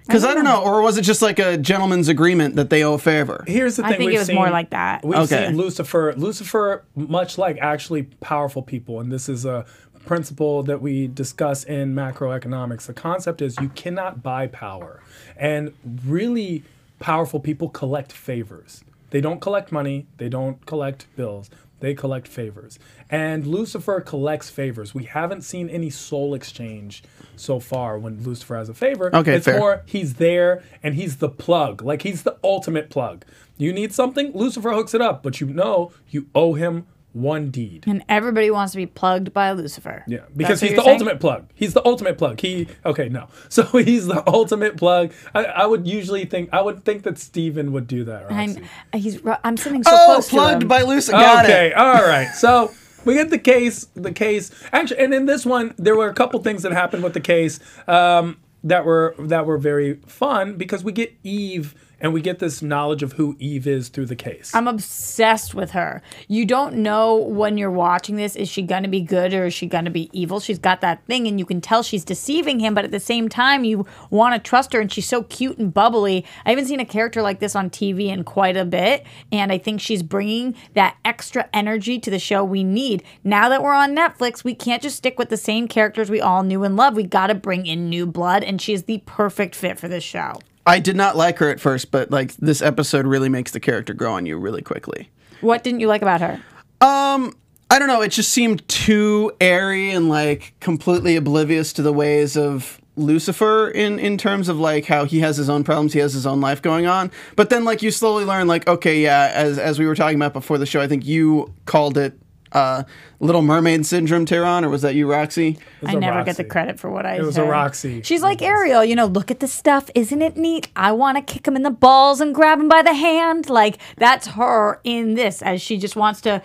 Because 0.06 0.24
I 0.24 0.34
don't 0.34 0.44
know, 0.44 0.62
or 0.64 0.82
was 0.82 0.98
it 0.98 1.02
just 1.02 1.22
like 1.22 1.38
a 1.38 1.56
gentleman's 1.56 2.08
agreement 2.08 2.56
that 2.56 2.68
they 2.70 2.82
owe 2.82 2.94
a 2.94 2.98
favor? 2.98 3.44
Here's 3.46 3.76
the 3.76 3.84
I 3.84 3.90
thing. 3.90 3.98
think 3.98 4.06
we've 4.08 4.16
it 4.16 4.18
was 4.18 4.26
seen, 4.26 4.36
more 4.36 4.50
like 4.50 4.70
that. 4.70 5.04
We've 5.04 5.18
Okay. 5.20 5.46
seen 5.48 5.56
Lucifer. 5.56 6.14
Lucifer, 6.16 6.84
much 6.96 7.38
like 7.38 7.58
actually 7.60 8.04
powerful 8.20 8.62
people, 8.62 8.98
and 8.98 9.12
this 9.12 9.28
is 9.28 9.44
a 9.44 9.64
principle 10.06 10.62
that 10.64 10.80
we 10.82 11.06
discuss 11.06 11.62
in 11.62 11.94
macroeconomics. 11.94 12.86
The 12.86 12.94
concept 12.94 13.40
is 13.42 13.56
you 13.60 13.68
cannot 13.68 14.20
buy 14.22 14.48
power, 14.48 15.00
and 15.36 15.72
really 16.04 16.64
powerful 17.00 17.40
people 17.40 17.69
collect 17.69 18.12
favors. 18.12 18.85
They 19.11 19.21
don't 19.21 19.40
collect 19.40 19.73
money. 19.73 20.07
They 20.19 20.28
don't 20.28 20.64
collect 20.66 21.07
bills. 21.16 21.50
They 21.80 21.95
collect 21.95 22.28
favors. 22.28 22.78
And 23.09 23.47
Lucifer 23.47 24.00
collects 24.00 24.50
favors. 24.50 24.95
We 24.95 25.04
haven't 25.04 25.42
seen 25.42 25.69
any 25.69 25.90
soul 25.90 26.35
exchange 26.35 27.02
so 27.37 27.59
far 27.59 27.99
when 27.99 28.23
Lucifer 28.23 28.57
has 28.57 28.69
a 28.69 28.75
favor. 28.75 29.14
Okay, 29.16 29.37
it's 29.37 29.47
fair. 29.47 29.59
more 29.59 29.83
he's 29.87 30.14
there 30.14 30.62
and 30.83 30.95
he's 30.95 31.16
the 31.16 31.30
plug. 31.30 31.83
Like 31.83 32.02
he's 32.02 32.23
the 32.23 32.37
ultimate 32.45 32.90
plug. 32.90 33.25
You 33.57 33.73
need 33.73 33.92
something, 33.92 34.33
Lucifer 34.33 34.71
hooks 34.73 34.95
it 34.95 35.00
up, 35.00 35.23
but 35.23 35.40
you 35.40 35.47
know 35.47 35.90
you 36.09 36.28
owe 36.35 36.54
him 36.54 36.87
one 37.12 37.50
deed. 37.50 37.84
And 37.86 38.04
everybody 38.08 38.50
wants 38.50 38.72
to 38.72 38.76
be 38.76 38.86
plugged 38.86 39.32
by 39.32 39.52
Lucifer. 39.52 40.04
Yeah, 40.06 40.20
because 40.36 40.60
he's 40.60 40.70
the 40.70 40.82
saying? 40.82 40.88
ultimate 40.88 41.20
plug. 41.20 41.48
He's 41.54 41.74
the 41.74 41.84
ultimate 41.84 42.18
plug. 42.18 42.40
He 42.40 42.68
okay, 42.84 43.08
no. 43.08 43.28
So 43.48 43.64
he's 43.64 44.06
the 44.06 44.22
ultimate 44.28 44.76
plug. 44.76 45.12
I, 45.34 45.44
I 45.44 45.66
would 45.66 45.86
usually 45.88 46.24
think 46.24 46.50
I 46.52 46.60
would 46.60 46.84
think 46.84 47.02
that 47.02 47.18
Stephen 47.18 47.72
would 47.72 47.86
do 47.88 48.04
that. 48.04 48.30
Right? 48.30 48.58
I'm, 48.92 49.00
he's, 49.00 49.20
I'm 49.44 49.56
sitting 49.56 49.82
so 49.82 49.90
Oh, 49.92 50.04
close 50.06 50.26
to 50.28 50.30
plugged 50.30 50.62
him. 50.62 50.68
by 50.68 50.82
Lucifer. 50.82 51.16
Got 51.18 51.44
okay, 51.46 51.68
it. 51.68 51.76
all 51.76 52.02
right. 52.06 52.28
So 52.34 52.70
we 53.04 53.14
get 53.14 53.30
the 53.30 53.38
case. 53.38 53.86
The 53.94 54.12
case 54.12 54.50
actually, 54.72 55.00
and 55.00 55.12
in 55.12 55.26
this 55.26 55.44
one, 55.44 55.74
there 55.78 55.96
were 55.96 56.08
a 56.08 56.14
couple 56.14 56.40
things 56.42 56.62
that 56.62 56.72
happened 56.72 57.02
with 57.02 57.14
the 57.14 57.20
case 57.20 57.58
um, 57.88 58.38
that 58.62 58.84
were 58.84 59.14
that 59.18 59.46
were 59.46 59.58
very 59.58 59.94
fun 60.06 60.56
because 60.56 60.84
we 60.84 60.92
get 60.92 61.12
Eve 61.24 61.74
and 62.00 62.12
we 62.12 62.21
get 62.21 62.38
this 62.38 62.62
knowledge 62.62 63.02
of 63.02 63.12
who 63.12 63.37
Eve 63.38 63.66
is 63.66 63.88
through 63.88 64.07
the 64.07 64.16
case. 64.16 64.54
I'm 64.54 64.69
obsessed 64.69 65.54
with 65.54 65.73
her. 65.73 66.02
You 66.28 66.47
don't 66.47 66.76
know 66.76 67.16
when 67.16 67.59
you're 67.59 67.71
watching 67.71 68.16
this, 68.16 68.37
is 68.37 68.49
she 68.49 68.62
going 68.62 68.83
to 68.83 68.88
be 68.88 69.00
good 69.00 69.35
or 69.35 69.47
is 69.47 69.54
she 69.54 69.66
going 69.66 69.85
to 69.85 69.90
be 69.90 70.11
evil? 70.12 70.40
She's 70.40 70.59
got 70.59 70.80
that 70.80 71.04
thing, 71.07 71.26
and 71.26 71.38
you 71.38 71.47
can 71.47 71.61
tell 71.61 71.83
she's 71.83 72.04
deceiving 72.04 72.61
him, 72.61 72.75
but 72.75 72.85
at 72.85 72.90
the 72.90 73.00
same 73.00 73.28
time, 73.28 73.64
you 73.64 73.87
want 74.11 74.35
to 74.35 74.40
trust 74.40 74.73
her, 74.73 74.80
and 74.80 74.90
she's 74.90 75.09
so 75.09 75.23
cute 75.25 75.59
and 75.59 75.73
bubbly. 75.73 76.25
I 76.45 76.50
haven't 76.50 76.66
seen 76.66 76.80
a 76.80 76.85
character 76.85 77.23
like 77.23 77.40
this 77.40 77.54
on 77.54 77.71
TV 77.71 78.09
in 78.09 78.25
quite 78.25 78.57
a 78.57 78.64
bit, 78.64 79.04
and 79.30 79.52
I 79.52 79.59
think 79.59 79.80
she's 79.80 80.02
bringing 80.02 80.54
that 80.75 80.97
extra 81.04 81.49
energy 81.52 81.99
to 81.99 82.11
the 82.11 82.19
show 82.19 82.45
we 82.45 82.64
need. 82.64 83.02
Now 83.25 83.49
that 83.49 83.62
we're 83.62 83.75
on 83.75 83.95
Netflix, 83.95 84.45
we 84.45 84.54
can't 84.54 84.83
just 84.83 84.97
stick 84.97 85.19
with 85.19 85.28
the 85.28 85.37
same 85.37 85.69
characters 85.69 86.11
we 86.11 86.21
all 86.21 86.42
knew 86.42 86.64
and 86.64 86.76
loved. 86.76 86.97
We 86.97 87.04
got 87.04 87.28
to 87.28 87.35
bring 87.35 87.66
in 87.66 87.88
new 87.88 88.07
blood, 88.07 88.42
and 88.42 88.61
she's 88.61 88.85
the 88.85 89.02
perfect 89.07 89.54
fit 89.54 89.78
for 89.78 89.88
this 89.88 90.04
show. 90.04 90.40
I 90.66 90.78
did 90.78 90.96
not 90.96 91.16
like 91.16 91.38
her 91.38 91.48
at 91.48 91.60
first, 91.60 91.90
but 91.90 92.10
like 92.10 92.34
this 92.36 92.62
episode 92.62 93.06
really 93.06 93.28
makes 93.28 93.52
the 93.52 93.60
character 93.60 93.94
grow 93.94 94.14
on 94.14 94.26
you 94.26 94.36
really 94.36 94.62
quickly. 94.62 95.10
What 95.40 95.64
didn't 95.64 95.80
you 95.80 95.88
like 95.88 96.02
about 96.02 96.20
her? 96.20 96.40
Um, 96.80 97.36
I 97.70 97.78
don't 97.78 97.88
know. 97.88 98.02
It 98.02 98.08
just 98.08 98.30
seemed 98.30 98.66
too 98.68 99.32
airy 99.40 99.90
and 99.90 100.08
like 100.08 100.54
completely 100.60 101.16
oblivious 101.16 101.72
to 101.74 101.82
the 101.82 101.92
ways 101.92 102.36
of 102.36 102.80
Lucifer 102.96 103.70
in 103.70 103.98
in 103.98 104.18
terms 104.18 104.48
of 104.48 104.58
like 104.58 104.86
how 104.86 105.04
he 105.04 105.20
has 105.20 105.36
his 105.36 105.48
own 105.48 105.64
problems, 105.64 105.92
he 105.92 106.00
has 106.00 106.12
his 106.12 106.26
own 106.26 106.40
life 106.40 106.60
going 106.60 106.86
on. 106.86 107.10
But 107.36 107.50
then 107.50 107.64
like 107.64 107.82
you 107.82 107.90
slowly 107.90 108.24
learn 108.24 108.46
like 108.46 108.68
okay, 108.68 109.00
yeah, 109.00 109.30
as 109.34 109.58
as 109.58 109.78
we 109.78 109.86
were 109.86 109.94
talking 109.94 110.16
about 110.16 110.32
before 110.32 110.58
the 110.58 110.66
show, 110.66 110.80
I 110.80 110.88
think 110.88 111.06
you 111.06 111.54
called 111.64 111.96
it 111.96 112.18
uh 112.52 112.85
Little 113.23 113.42
Mermaid 113.42 113.85
syndrome, 113.85 114.25
Tehran, 114.25 114.64
or 114.64 114.71
was 114.71 114.80
that 114.83 114.95
you, 114.95 115.11
Roxy? 115.11 115.59
I 115.85 115.90
I 115.90 115.95
a 115.95 116.00
never 116.00 116.25
get 116.25 116.37
the 116.38 116.45
credit 116.45 116.80
for 116.80 116.90
what 116.90 117.04
I 117.04 117.16
It 117.16 117.23
was 117.23 117.35
say. 117.35 117.42
a 117.42 117.45
Roxy. 117.50 118.00
She's 118.02 118.23
like 118.23 118.40
Ariel, 118.40 118.83
you 118.85 118.97
know, 118.97 119.04
look 119.07 119.30
at 119.30 119.40
the 119.40 119.47
stuff. 119.47 119.90
Isn't 119.95 120.23
it 120.23 120.37
neat? 120.38 120.69
I 120.75 120.92
want 120.92 121.19
to 121.19 121.23
kick 121.35 121.47
him 121.47 121.54
in 121.54 121.62
the 121.62 121.71
balls 121.71 122.21
and 122.21 122.35
grab 122.35 122.59
him 122.59 122.69
by 122.69 122.80
the 122.83 122.95
hand. 122.95 123.50
Like, 123.50 123.76
that's 123.99 124.26
her 124.28 124.80
in 124.85 125.14
this, 125.14 125.42
as 125.42 125.61
she 125.61 125.76
just 125.76 125.97
wants 125.97 126.23
to 126.23 126.40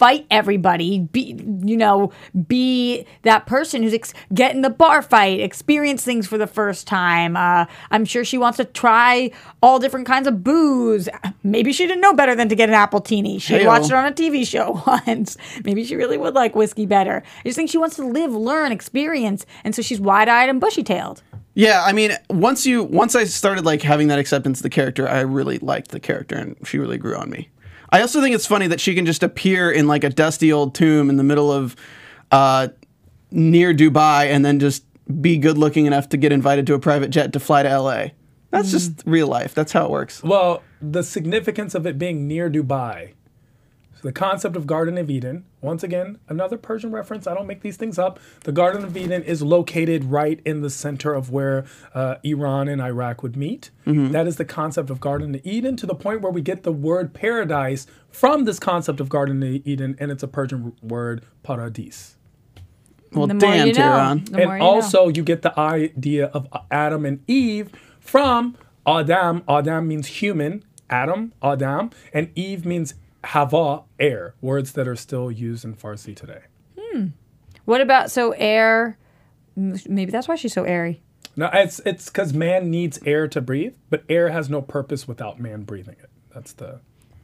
fight 0.00 0.26
everybody, 0.30 1.00
be, 1.00 1.38
you 1.62 1.76
know, 1.76 2.10
be 2.48 3.04
that 3.20 3.44
person 3.44 3.82
who's 3.82 3.92
ex- 3.92 4.14
get 4.32 4.54
in 4.54 4.62
the 4.62 4.70
bar 4.70 5.02
fight, 5.02 5.40
experience 5.40 6.02
things 6.02 6.26
for 6.26 6.38
the 6.38 6.46
first 6.46 6.86
time. 6.86 7.36
Uh, 7.36 7.66
I'm 7.90 8.06
sure 8.06 8.24
she 8.24 8.38
wants 8.38 8.56
to 8.56 8.64
try 8.64 9.30
all 9.62 9.78
different 9.78 10.06
kinds 10.06 10.26
of 10.26 10.42
booze. 10.42 11.10
Maybe 11.42 11.70
she 11.74 11.86
didn't 11.86 12.00
know 12.00 12.14
better 12.14 12.34
than 12.34 12.48
to 12.48 12.54
get 12.56 12.70
an 12.70 12.74
appletini. 12.74 13.42
She 13.42 13.52
Heyo. 13.52 13.66
watched 13.66 13.90
it 13.90 13.92
on 13.92 14.06
a 14.06 14.12
TV 14.12 14.46
show 14.46 14.82
once. 15.06 15.36
Maybe 15.64 15.84
she 15.84 15.96
really 15.96 16.16
would 16.16 16.32
like 16.32 16.56
whiskey 16.56 16.86
better. 16.86 17.22
I 17.44 17.48
just 17.48 17.56
think 17.56 17.68
she 17.68 17.76
wants 17.76 17.96
to 17.96 18.06
live, 18.06 18.32
learn, 18.32 18.72
experience, 18.72 19.44
and 19.64 19.74
so 19.74 19.82
she's 19.82 20.00
wide-eyed 20.00 20.48
and 20.48 20.62
bushy-tailed. 20.62 21.22
Yeah, 21.52 21.84
I 21.84 21.92
mean, 21.92 22.12
once 22.30 22.64
you 22.64 22.84
once 22.84 23.14
I 23.14 23.24
started 23.24 23.66
like 23.66 23.82
having 23.82 24.08
that 24.08 24.18
acceptance 24.18 24.60
of 24.60 24.62
the 24.62 24.70
character, 24.70 25.06
I 25.06 25.20
really 25.20 25.58
liked 25.58 25.90
the 25.90 26.00
character 26.00 26.36
and 26.36 26.56
she 26.64 26.78
really 26.78 26.96
grew 26.96 27.16
on 27.16 27.28
me. 27.28 27.50
I 27.92 28.00
also 28.00 28.20
think 28.20 28.34
it's 28.34 28.46
funny 28.46 28.66
that 28.68 28.80
she 28.80 28.94
can 28.94 29.06
just 29.06 29.22
appear 29.22 29.70
in 29.70 29.86
like 29.86 30.04
a 30.04 30.10
dusty 30.10 30.52
old 30.52 30.74
tomb 30.74 31.10
in 31.10 31.16
the 31.16 31.24
middle 31.24 31.50
of 31.50 31.76
uh 32.30 32.68
near 33.30 33.74
Dubai 33.74 34.26
and 34.26 34.44
then 34.44 34.58
just 34.58 34.84
be 35.20 35.36
good 35.38 35.58
looking 35.58 35.86
enough 35.86 36.08
to 36.10 36.16
get 36.16 36.32
invited 36.32 36.66
to 36.68 36.74
a 36.74 36.78
private 36.78 37.10
jet 37.10 37.32
to 37.32 37.40
fly 37.40 37.62
to 37.62 37.78
LA. 37.78 38.06
That's 38.50 38.70
just 38.70 39.02
real 39.06 39.28
life. 39.28 39.54
That's 39.54 39.72
how 39.72 39.84
it 39.84 39.90
works. 39.90 40.22
Well, 40.22 40.62
the 40.80 41.02
significance 41.02 41.74
of 41.74 41.86
it 41.86 41.98
being 41.98 42.26
near 42.26 42.50
Dubai. 42.50 43.14
So 44.00 44.08
the 44.08 44.12
concept 44.12 44.56
of 44.56 44.66
Garden 44.66 44.96
of 44.96 45.10
Eden, 45.10 45.44
once 45.60 45.82
again, 45.82 46.18
another 46.26 46.56
Persian 46.56 46.90
reference. 46.90 47.26
I 47.26 47.34
don't 47.34 47.46
make 47.46 47.60
these 47.60 47.76
things 47.76 47.98
up. 47.98 48.18
The 48.44 48.52
Garden 48.52 48.82
of 48.82 48.96
Eden 48.96 49.22
is 49.22 49.42
located 49.42 50.04
right 50.04 50.40
in 50.46 50.62
the 50.62 50.70
center 50.70 51.12
of 51.12 51.30
where 51.30 51.66
uh, 51.94 52.14
Iran 52.24 52.68
and 52.68 52.80
Iraq 52.80 53.22
would 53.22 53.36
meet. 53.36 53.70
That 54.12 54.26
is 54.26 54.36
the 54.36 54.46
concept 54.46 54.88
of 54.88 55.00
Garden 55.00 55.34
of 55.34 55.44
Eden 55.44 55.76
to 55.76 55.84
the 55.84 55.94
point 55.94 56.22
where 56.22 56.32
we 56.32 56.40
get 56.40 56.62
the 56.62 56.72
word 56.72 57.12
paradise 57.12 57.86
from 58.10 58.44
this 58.44 58.58
concept 58.58 59.00
of 59.00 59.10
Garden 59.10 59.42
of 59.42 59.66
Eden, 59.66 59.96
and 59.98 60.10
it's 60.10 60.22
a 60.22 60.28
Persian 60.28 60.72
word, 60.80 61.22
paradis. 61.42 62.16
Well, 63.12 63.26
the 63.26 63.34
damn, 63.34 63.66
you 63.66 63.74
know. 63.74 63.80
Tehran. 63.80 64.18
And 64.18 64.38
you 64.38 64.46
know. 64.46 64.60
also, 64.60 65.08
you 65.08 65.22
get 65.22 65.42
the 65.42 65.58
idea 65.58 66.26
of 66.26 66.48
Adam 66.70 67.04
and 67.04 67.22
Eve 67.28 67.70
from 67.98 68.56
Adam. 68.86 69.42
Adam 69.46 69.88
means 69.88 70.06
human, 70.06 70.64
Adam, 70.88 71.32
Adam, 71.42 71.90
and 72.14 72.30
Eve 72.34 72.64
means 72.64 72.94
hava, 73.24 73.82
air, 73.98 74.34
words 74.40 74.72
that 74.72 74.88
are 74.88 74.96
still 74.96 75.30
used 75.30 75.64
in 75.64 75.74
Farsi 75.74 76.14
today. 76.14 76.42
Hmm. 76.78 77.08
What 77.64 77.80
about 77.80 78.10
so 78.10 78.32
air? 78.32 78.98
Maybe 79.56 80.10
that's 80.10 80.28
why 80.28 80.36
she's 80.36 80.52
so 80.52 80.64
airy. 80.64 81.02
No, 81.36 81.50
it's 81.52 81.80
it's 81.80 82.06
because 82.06 82.32
man 82.32 82.70
needs 82.70 82.98
air 83.04 83.28
to 83.28 83.40
breathe, 83.40 83.74
but 83.88 84.04
air 84.08 84.30
has 84.30 84.50
no 84.50 84.62
purpose 84.62 85.06
without 85.06 85.38
man 85.38 85.62
breathing 85.62 85.96
it. 86.02 86.10
That's 86.34 86.52
the. 86.52 86.80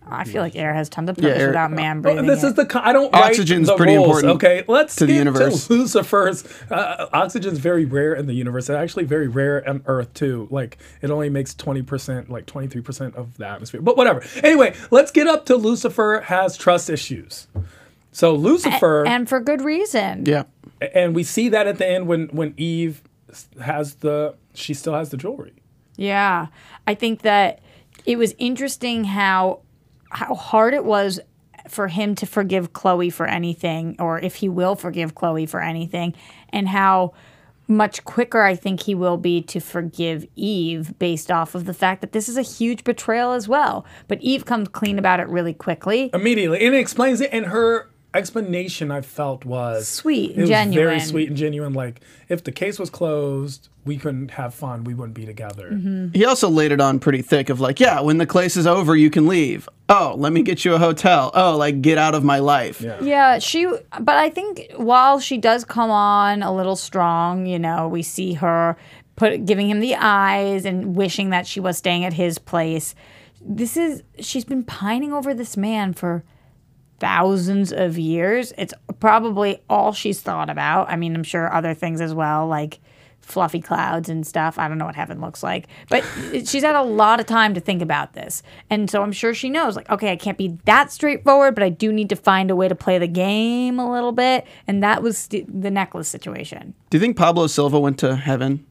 I 0.08 0.24
feel 0.24 0.40
like 0.42 0.54
air 0.54 0.72
has 0.72 0.88
tons 0.88 1.10
of 1.10 1.16
purpose 1.16 1.40
air- 1.40 1.48
without 1.48 1.70
man 1.72 2.00
Well, 2.02 2.14
breathing. 2.14 2.26
this 2.30 2.44
it. 2.44 2.48
is 2.48 2.54
the 2.54 2.64
co- 2.66 2.80
I 2.82 2.92
don't 2.92 3.12
write 3.12 3.30
Oxygen's 3.32 3.66
the 3.68 3.76
pretty 3.76 3.94
rules, 3.96 4.18
important 4.22 4.34
Okay, 4.36 4.64
let's 4.68 4.94
to 4.96 5.06
the 5.06 5.12
get 5.12 5.18
universe. 5.18 5.66
To 5.66 5.72
Lucifer's 5.74 6.44
uh, 6.70 7.08
oxygen's 7.12 7.58
very 7.58 7.84
rare 7.84 8.14
in 8.14 8.26
the 8.26 8.34
universe. 8.34 8.64
It's 8.68 8.76
actually 8.76 9.04
very 9.04 9.26
rare 9.28 9.68
on 9.68 9.82
Earth 9.86 10.14
too. 10.14 10.46
Like 10.50 10.78
it 11.02 11.10
only 11.10 11.28
makes 11.28 11.54
twenty 11.54 11.82
percent, 11.82 12.30
like 12.30 12.46
twenty 12.46 12.68
three 12.68 12.82
percent 12.82 13.16
of 13.16 13.36
the 13.36 13.46
atmosphere. 13.46 13.80
But 13.82 13.96
whatever. 13.96 14.22
Anyway, 14.44 14.74
let's 14.90 15.10
get 15.10 15.26
up 15.26 15.44
to 15.46 15.56
Lucifer 15.56 16.22
has 16.26 16.56
trust 16.56 16.88
issues. 16.88 17.48
So 18.12 18.34
Lucifer, 18.34 19.04
and 19.06 19.28
for 19.28 19.40
good 19.40 19.60
reason. 19.62 20.24
Yeah. 20.26 20.44
and 20.80 21.14
we 21.14 21.22
see 21.24 21.48
that 21.50 21.66
at 21.66 21.78
the 21.78 21.86
end 21.86 22.06
when 22.06 22.28
when 22.28 22.54
Eve 22.56 23.02
has 23.60 23.96
the 23.96 24.34
she 24.54 24.72
still 24.72 24.94
has 24.94 25.10
the 25.10 25.16
jewelry. 25.16 25.52
Yeah. 25.96 26.46
I 26.86 26.94
think 26.94 27.22
that 27.22 27.60
it 28.06 28.16
was 28.18 28.34
interesting 28.38 29.04
how 29.04 29.60
how 30.10 30.34
hard 30.34 30.74
it 30.74 30.84
was 30.84 31.20
for 31.68 31.88
him 31.88 32.14
to 32.14 32.26
forgive 32.26 32.72
Chloe 32.72 33.10
for 33.10 33.26
anything 33.26 33.96
or 33.98 34.18
if 34.20 34.36
he 34.36 34.48
will 34.48 34.76
forgive 34.76 35.14
Chloe 35.14 35.46
for 35.46 35.60
anything 35.60 36.14
and 36.50 36.68
how 36.68 37.12
much 37.68 38.04
quicker 38.04 38.42
I 38.42 38.54
think 38.54 38.82
he 38.82 38.94
will 38.94 39.16
be 39.16 39.42
to 39.42 39.60
forgive 39.60 40.24
Eve 40.36 40.96
based 40.98 41.30
off 41.30 41.54
of 41.54 41.64
the 41.64 41.74
fact 41.74 42.00
that 42.00 42.12
this 42.12 42.28
is 42.28 42.36
a 42.36 42.42
huge 42.42 42.84
betrayal 42.84 43.32
as 43.32 43.48
well. 43.48 43.84
But 44.06 44.20
Eve 44.20 44.44
comes 44.44 44.68
clean 44.68 44.98
about 44.98 45.20
it 45.20 45.28
really 45.28 45.54
quickly. 45.54 46.10
immediately 46.14 46.64
and 46.64 46.74
it 46.74 46.78
explains 46.78 47.20
it 47.20 47.30
and 47.32 47.46
her 47.46 47.90
explanation 48.16 48.90
i 48.90 49.00
felt 49.00 49.44
was 49.44 49.86
Sweet 49.88 50.30
and 50.36 50.48
it 50.48 50.50
was 50.50 50.74
very 50.74 51.00
sweet 51.00 51.28
and 51.28 51.36
genuine 51.36 51.72
like 51.72 52.00
if 52.28 52.42
the 52.44 52.52
case 52.52 52.78
was 52.78 52.90
closed 52.90 53.68
we 53.84 53.96
couldn't 53.96 54.32
have 54.32 54.54
fun 54.54 54.84
we 54.84 54.94
wouldn't 54.94 55.14
be 55.14 55.26
together 55.26 55.70
Mm-hmm. 55.70 56.08
He 56.14 56.24
also 56.24 56.48
laid 56.48 56.72
it 56.72 56.80
on 56.80 56.98
pretty 56.98 57.22
thick 57.22 57.50
of 57.50 57.60
like, 57.60 57.80
yeah, 57.80 58.00
when 58.00 58.18
the 58.18 58.26
case 58.26 58.56
is 58.56 58.66
over, 58.66 58.96
you 58.96 59.10
can 59.10 59.26
leave. 59.26 59.68
Oh, 59.88 60.14
let 60.16 60.32
me 60.32 60.42
get 60.42 60.64
you 60.64 60.74
a 60.74 60.78
hotel. 60.78 61.30
Oh, 61.34 61.56
like 61.56 61.82
get 61.82 61.98
out 61.98 62.14
of 62.14 62.24
my 62.24 62.38
life. 62.38 62.80
yeah 62.80 63.00
Yeah, 63.02 63.38
she. 63.38 63.66
But 64.00 64.16
I 64.16 64.30
think 64.30 64.72
while 64.76 65.20
she 65.20 65.38
does 65.38 65.64
come 65.64 65.90
on 65.90 66.42
a 66.42 66.54
little 66.54 66.76
strong, 66.76 67.46
you 67.46 67.58
know, 67.58 67.88
we 67.88 68.02
see 68.02 68.34
her 68.34 68.76
put 69.16 69.44
giving 69.44 69.68
him 69.68 69.80
the 69.80 69.94
eyes 69.96 70.64
and 70.64 70.96
wishing 70.96 71.30
that 71.30 71.46
she 71.46 71.60
was 71.60 71.78
staying 71.78 72.04
at 72.04 72.12
his 72.14 72.38
place. 72.38 72.94
This 73.40 73.76
is 73.76 74.02
she's 74.20 74.44
been 74.44 74.64
pining 74.64 75.12
over 75.12 75.34
this 75.34 75.56
man 75.56 75.92
for 75.92 76.24
thousands 76.98 77.72
of 77.72 77.98
years. 77.98 78.52
It's 78.56 78.74
probably 79.00 79.60
all 79.68 79.92
she's 79.92 80.20
thought 80.20 80.50
about. 80.50 80.90
I 80.90 80.96
mean, 80.96 81.14
I'm 81.14 81.22
sure 81.24 81.52
other 81.52 81.74
things 81.74 82.00
as 82.00 82.14
well, 82.14 82.46
like 82.46 82.80
fluffy 83.20 83.60
clouds 83.60 84.08
and 84.08 84.26
stuff. 84.26 84.58
I 84.58 84.68
don't 84.68 84.78
know 84.78 84.86
what 84.86 84.94
heaven 84.94 85.20
looks 85.20 85.42
like, 85.42 85.66
but 85.88 86.04
she's 86.46 86.62
had 86.62 86.76
a 86.76 86.82
lot 86.82 87.18
of 87.18 87.26
time 87.26 87.54
to 87.54 87.60
think 87.60 87.82
about 87.82 88.12
this, 88.12 88.42
and 88.70 88.88
so 88.88 89.02
I'm 89.02 89.12
sure 89.12 89.34
she 89.34 89.50
knows. 89.50 89.74
Like, 89.76 89.90
okay, 89.90 90.12
I 90.12 90.16
can't 90.16 90.38
be 90.38 90.56
that 90.64 90.92
straightforward, 90.92 91.54
but 91.54 91.64
I 91.64 91.68
do 91.68 91.92
need 91.92 92.08
to 92.10 92.16
find 92.16 92.50
a 92.50 92.56
way 92.56 92.68
to 92.68 92.74
play 92.76 92.98
the 92.98 93.08
game 93.08 93.78
a 93.80 93.90
little 93.90 94.12
bit, 94.12 94.46
and 94.66 94.82
that 94.82 95.02
was 95.02 95.26
the, 95.26 95.44
the 95.48 95.70
necklace 95.70 96.08
situation. 96.08 96.74
Do 96.90 96.98
you 96.98 97.00
think 97.00 97.16
Pablo 97.16 97.48
Silva 97.48 97.80
went 97.80 97.98
to 97.98 98.14
heaven, 98.16 98.64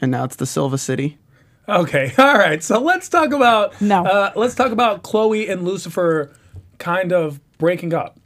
and 0.00 0.10
now 0.10 0.24
it's 0.24 0.36
the 0.36 0.46
Silva 0.46 0.76
City? 0.76 1.18
Okay, 1.66 2.12
all 2.18 2.34
right. 2.34 2.62
So 2.62 2.78
let's 2.80 3.08
talk 3.08 3.32
about 3.32 3.80
No. 3.80 4.04
Uh, 4.04 4.32
let's 4.36 4.54
talk 4.54 4.70
about 4.70 5.02
Chloe 5.02 5.48
and 5.48 5.64
Lucifer 5.64 6.30
kind 6.78 7.12
of 7.12 7.40
breaking 7.58 7.94
up. 7.94 8.18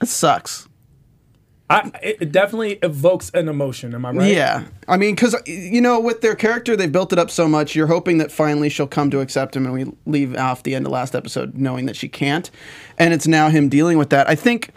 It 0.00 0.08
sucks. 0.08 0.68
I, 1.70 1.90
it 2.02 2.18
it 2.20 2.32
definitely 2.32 2.74
evokes 2.82 3.30
an 3.30 3.48
emotion. 3.48 3.94
Am 3.94 4.04
I 4.04 4.10
right? 4.10 4.30
Yeah, 4.30 4.64
I 4.86 4.98
mean, 4.98 5.14
because 5.14 5.34
you 5.46 5.80
know, 5.80 5.98
with 5.98 6.20
their 6.20 6.34
character, 6.34 6.76
they've 6.76 6.92
built 6.92 7.12
it 7.12 7.18
up 7.18 7.30
so 7.30 7.48
much. 7.48 7.74
You're 7.74 7.86
hoping 7.86 8.18
that 8.18 8.30
finally 8.30 8.68
she'll 8.68 8.86
come 8.86 9.10
to 9.10 9.20
accept 9.20 9.56
him, 9.56 9.64
and 9.64 9.74
we 9.74 9.86
leave 10.04 10.36
off 10.36 10.62
the 10.62 10.74
end 10.74 10.84
of 10.84 10.92
last 10.92 11.14
episode 11.14 11.54
knowing 11.54 11.86
that 11.86 11.96
she 11.96 12.08
can't, 12.08 12.50
and 12.98 13.14
it's 13.14 13.26
now 13.26 13.48
him 13.48 13.70
dealing 13.70 13.96
with 13.96 14.10
that. 14.10 14.28
I 14.28 14.34
think 14.34 14.72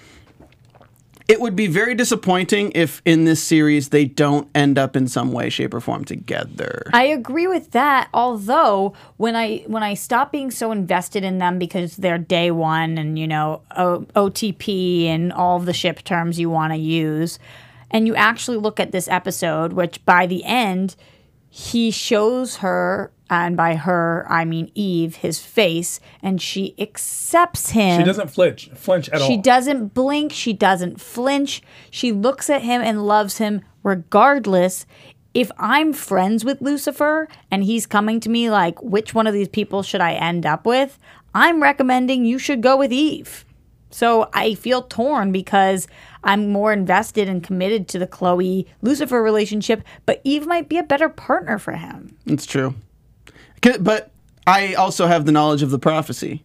it 1.27 1.41
would 1.41 1.55
be 1.55 1.67
very 1.67 1.93
disappointing 1.93 2.72
if 2.74 3.01
in 3.03 3.25
this 3.25 3.43
series 3.43 3.89
they 3.89 4.05
don't 4.05 4.48
end 4.55 4.77
up 4.77 4.96
in 4.96 5.07
some 5.07 5.34
way, 5.34 5.50
shape, 5.50 5.74
or 5.74 5.81
form 5.81 6.05
together. 6.05 6.84
I 6.93 7.03
agree 7.05 7.48
with 7.48 7.72
that. 7.72 8.10
Although 8.13 8.93
when 9.17 9.36
I 9.36 9.63
when 9.67 9.84
I 9.84 9.93
stop 9.93 10.31
being 10.31 10.51
so 10.51 10.72
invested 10.72 11.24
in 11.24 11.38
them 11.38 11.60
because 11.60 11.98
they're 11.98 12.17
day 12.17 12.51
one 12.51 12.98
and 12.98 13.19
you 13.19 13.27
know 13.27 13.62
o- 13.75 14.05
OTP 14.15 15.05
and 15.05 15.34
all 15.34 15.60
the 15.60 15.74
ship 15.74 16.03
terms 16.03 16.39
you 16.39 16.50
want 16.50 16.72
to 16.72 16.79
use, 16.79 17.39
and 17.91 18.07
you 18.07 18.15
actually 18.15 18.57
look 18.57 18.79
at 18.79 18.91
this 18.91 19.07
episode, 19.10 19.74
which 19.74 20.03
by 20.05 20.27
the 20.27 20.46
end 20.46 20.96
he 21.50 21.91
shows 21.91 22.57
her, 22.57 23.12
and 23.29 23.57
by 23.57 23.75
her 23.75 24.25
I 24.29 24.46
mean 24.46 24.72
Eve, 24.75 25.17
his 25.17 25.39
face, 25.39 26.00
and 26.22 26.41
she 26.41 26.75
accepts 26.79 27.72
him. 27.72 28.00
She 28.01 28.05
doesn't 28.05 28.29
flinch, 28.29 28.69
flinch 28.75 29.10
at 29.10 29.22
all. 29.22 29.27
She 29.27 29.38
doesn't 29.38 29.93
blink. 29.93 30.31
She 30.31 30.53
doesn't 30.53 31.01
flinch. 31.01 31.62
She 31.91 32.12
looks 32.12 32.50
at 32.50 32.62
him 32.62 32.81
and 32.81 33.05
loves 33.05 33.38
him 33.38 33.62
regardless. 33.84 34.86
If 35.34 35.51
I'm 35.57 35.93
friends 35.93 36.43
with 36.43 36.62
Lucifer 36.62 37.27
and 37.51 37.63
he's 37.63 37.86
coming 37.86 38.19
to 38.22 38.29
me 38.29 38.50
like, 38.50 38.81
which 38.81 39.13
one 39.13 39.27
of 39.27 39.34
these 39.34 39.50
people 39.50 39.84
should 39.84 40.01
I 40.01 40.13
end 40.13 40.46
up 40.46 40.65
with? 40.65 40.98
I'm 41.36 41.62
recommending 41.62 42.25
you 42.25 42.39
should 42.39 42.62
go 42.62 42.75
with 42.75 42.91
Eve. 42.91 43.46
So 43.89 44.29
I 44.34 44.55
feel 44.55 44.81
torn 44.81 45.31
because 45.31 45.88
I'm 46.24 46.51
more 46.51 46.74
invested 46.74 47.29
and 47.29 47.43
committed 47.43 47.88
to 47.89 48.00
the 48.00 48.07
Chloe 48.07 48.67
Lucifer 48.81 49.22
relationship, 49.22 49.81
but 50.05 50.19
Eve 50.24 50.46
might 50.46 50.67
be 50.67 50.77
a 50.77 50.84
better 50.84 51.07
partner 51.07 51.57
for 51.57 51.74
him. 51.74 52.17
It's 52.25 52.46
true, 52.46 52.72
'Kay, 52.72 52.77
but 53.79 54.11
I 54.45 54.73
also 54.73 55.07
have 55.07 55.25
the 55.25 55.31
knowledge 55.31 55.61
of 55.61 55.71
the 55.71 55.79
prophecy, 55.79 56.43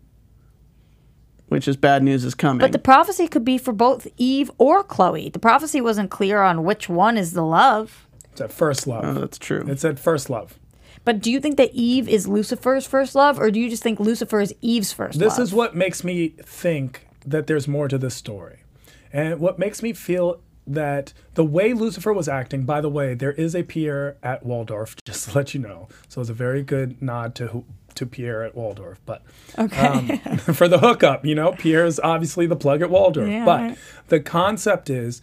which 1.49 1.69
is 1.69 1.76
bad 1.76 2.02
news 2.02 2.25
is 2.25 2.35
coming. 2.35 2.59
But 2.61 2.73
the 2.73 2.78
prophecy 2.78 3.28
could 3.28 3.45
be 3.45 3.59
for 3.59 3.73
both 3.73 4.07
Eve 4.16 4.50
or 4.59 4.83
Chloe. 4.83 5.28
The 5.28 5.38
prophecy 5.38 5.81
wasn't 5.81 6.11
clear 6.11 6.42
on 6.42 6.64
which 6.64 6.88
one 6.88 7.16
is 7.16 7.33
the 7.33 7.45
love. 7.45 8.07
It's 8.33 8.40
at 8.40 8.52
first 8.52 8.87
love. 8.87 9.04
oh, 9.04 9.14
that's 9.21 9.38
true. 9.38 9.64
it's 9.69 9.85
at 9.85 9.99
first 9.99 10.31
love. 10.31 10.59
But 11.04 11.21
do 11.21 11.31
you 11.33 11.40
think 11.40 11.57
that 11.57 11.71
Eve 11.75 12.09
is 12.09 12.28
Lucifer's 12.28 12.87
first 12.87 13.14
love, 13.14 13.38
or 13.38 13.50
do 13.50 13.59
you 13.61 13.69
just 13.69 13.83
think 13.83 13.99
Lucifer 13.99 14.40
is 14.40 14.54
Eve's 14.61 14.92
first 14.92 15.19
This 15.19 15.37
love? 15.38 15.42
is 15.42 15.52
what 15.52 15.75
makes 15.75 16.04
me 16.04 16.28
think 16.28 17.07
that 17.26 17.47
there's 17.47 17.66
more 17.69 17.88
to 17.88 17.99
this 17.99 18.14
story. 18.14 18.61
And 19.12 19.40
what 19.40 19.59
makes 19.59 19.83
me 19.83 19.92
feel 19.92 20.40
that 20.66 21.12
the 21.35 21.45
way 21.45 21.73
Lucifer 21.73 22.12
was 22.12 22.28
acting, 22.28 22.64
by 22.64 22.81
the 22.81 22.88
way, 22.88 23.14
there 23.14 23.33
is 23.33 23.54
a 23.54 23.62
Pierre 23.62 24.16
at 24.23 24.45
Waldorf, 24.45 24.95
just 25.04 25.31
to 25.31 25.37
let 25.37 25.54
you 25.54 25.61
know. 25.61 25.88
So 26.09 26.21
it's 26.21 26.31
a 26.31 26.35
very 26.35 26.62
good 26.62 27.00
nod 27.02 27.35
to 27.37 27.49
who, 27.49 27.64
to 27.95 28.07
Pierre 28.07 28.42
at 28.42 28.54
Waldorf. 28.54 29.00
But 29.04 29.23
um, 29.57 30.19
for 30.38 30.69
the 30.69 30.78
hookup, 30.78 31.26
you 31.26 31.35
know, 31.35 31.52
Pierre 31.52 31.85
is 31.85 32.00
obviously 32.02 32.47
the 32.47 32.57
plug 32.57 32.83
at 32.83 32.90
Waldorf. 32.90 33.28
Yeah, 33.28 33.45
but 33.45 33.78
the 34.09 34.21
concept 34.21 34.88
is 34.88 35.21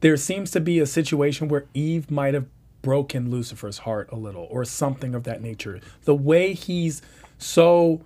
there 0.00 0.16
seems 0.16 0.50
to 0.52 0.60
be 0.60 0.78
a 0.80 0.86
situation 0.86 1.48
where 1.48 1.66
Eve 1.74 2.10
might 2.10 2.34
have 2.34 2.46
broken 2.82 3.30
Lucifer's 3.30 3.78
heart 3.78 4.08
a 4.10 4.16
little 4.16 4.48
or 4.50 4.64
something 4.64 5.14
of 5.14 5.22
that 5.24 5.40
nature. 5.40 5.80
The 6.04 6.14
way 6.14 6.52
he's 6.52 7.00
so 7.38 8.02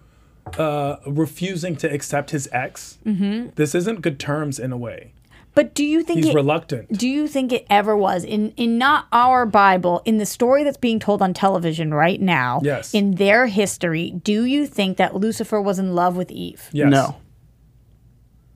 uh, 0.58 0.96
refusing 1.06 1.76
to 1.76 1.92
accept 1.92 2.30
his 2.30 2.48
ex, 2.52 2.98
this 3.56 3.74
isn't 3.74 4.02
good 4.02 4.20
terms 4.20 4.58
in 4.58 4.72
a 4.72 4.76
way. 4.76 5.12
But 5.56 5.74
do 5.74 5.84
you 5.84 6.04
think 6.04 6.18
He's 6.18 6.28
it, 6.28 6.34
reluctant. 6.34 6.96
do 6.96 7.08
you 7.08 7.26
think 7.26 7.50
it 7.50 7.66
ever 7.68 7.96
was 7.96 8.22
in 8.22 8.52
in 8.52 8.78
not 8.78 9.06
our 9.10 9.44
Bible 9.46 10.02
in 10.04 10.18
the 10.18 10.26
story 10.26 10.62
that's 10.62 10.76
being 10.76 11.00
told 11.00 11.20
on 11.22 11.34
television 11.34 11.92
right 11.92 12.20
now? 12.20 12.60
Yes. 12.62 12.94
In 12.94 13.16
their 13.16 13.46
history, 13.46 14.10
do 14.22 14.44
you 14.44 14.66
think 14.68 14.98
that 14.98 15.16
Lucifer 15.16 15.60
was 15.60 15.80
in 15.80 15.94
love 15.94 16.14
with 16.16 16.30
Eve? 16.30 16.68
Yes. 16.72 16.90
No. 16.90 17.16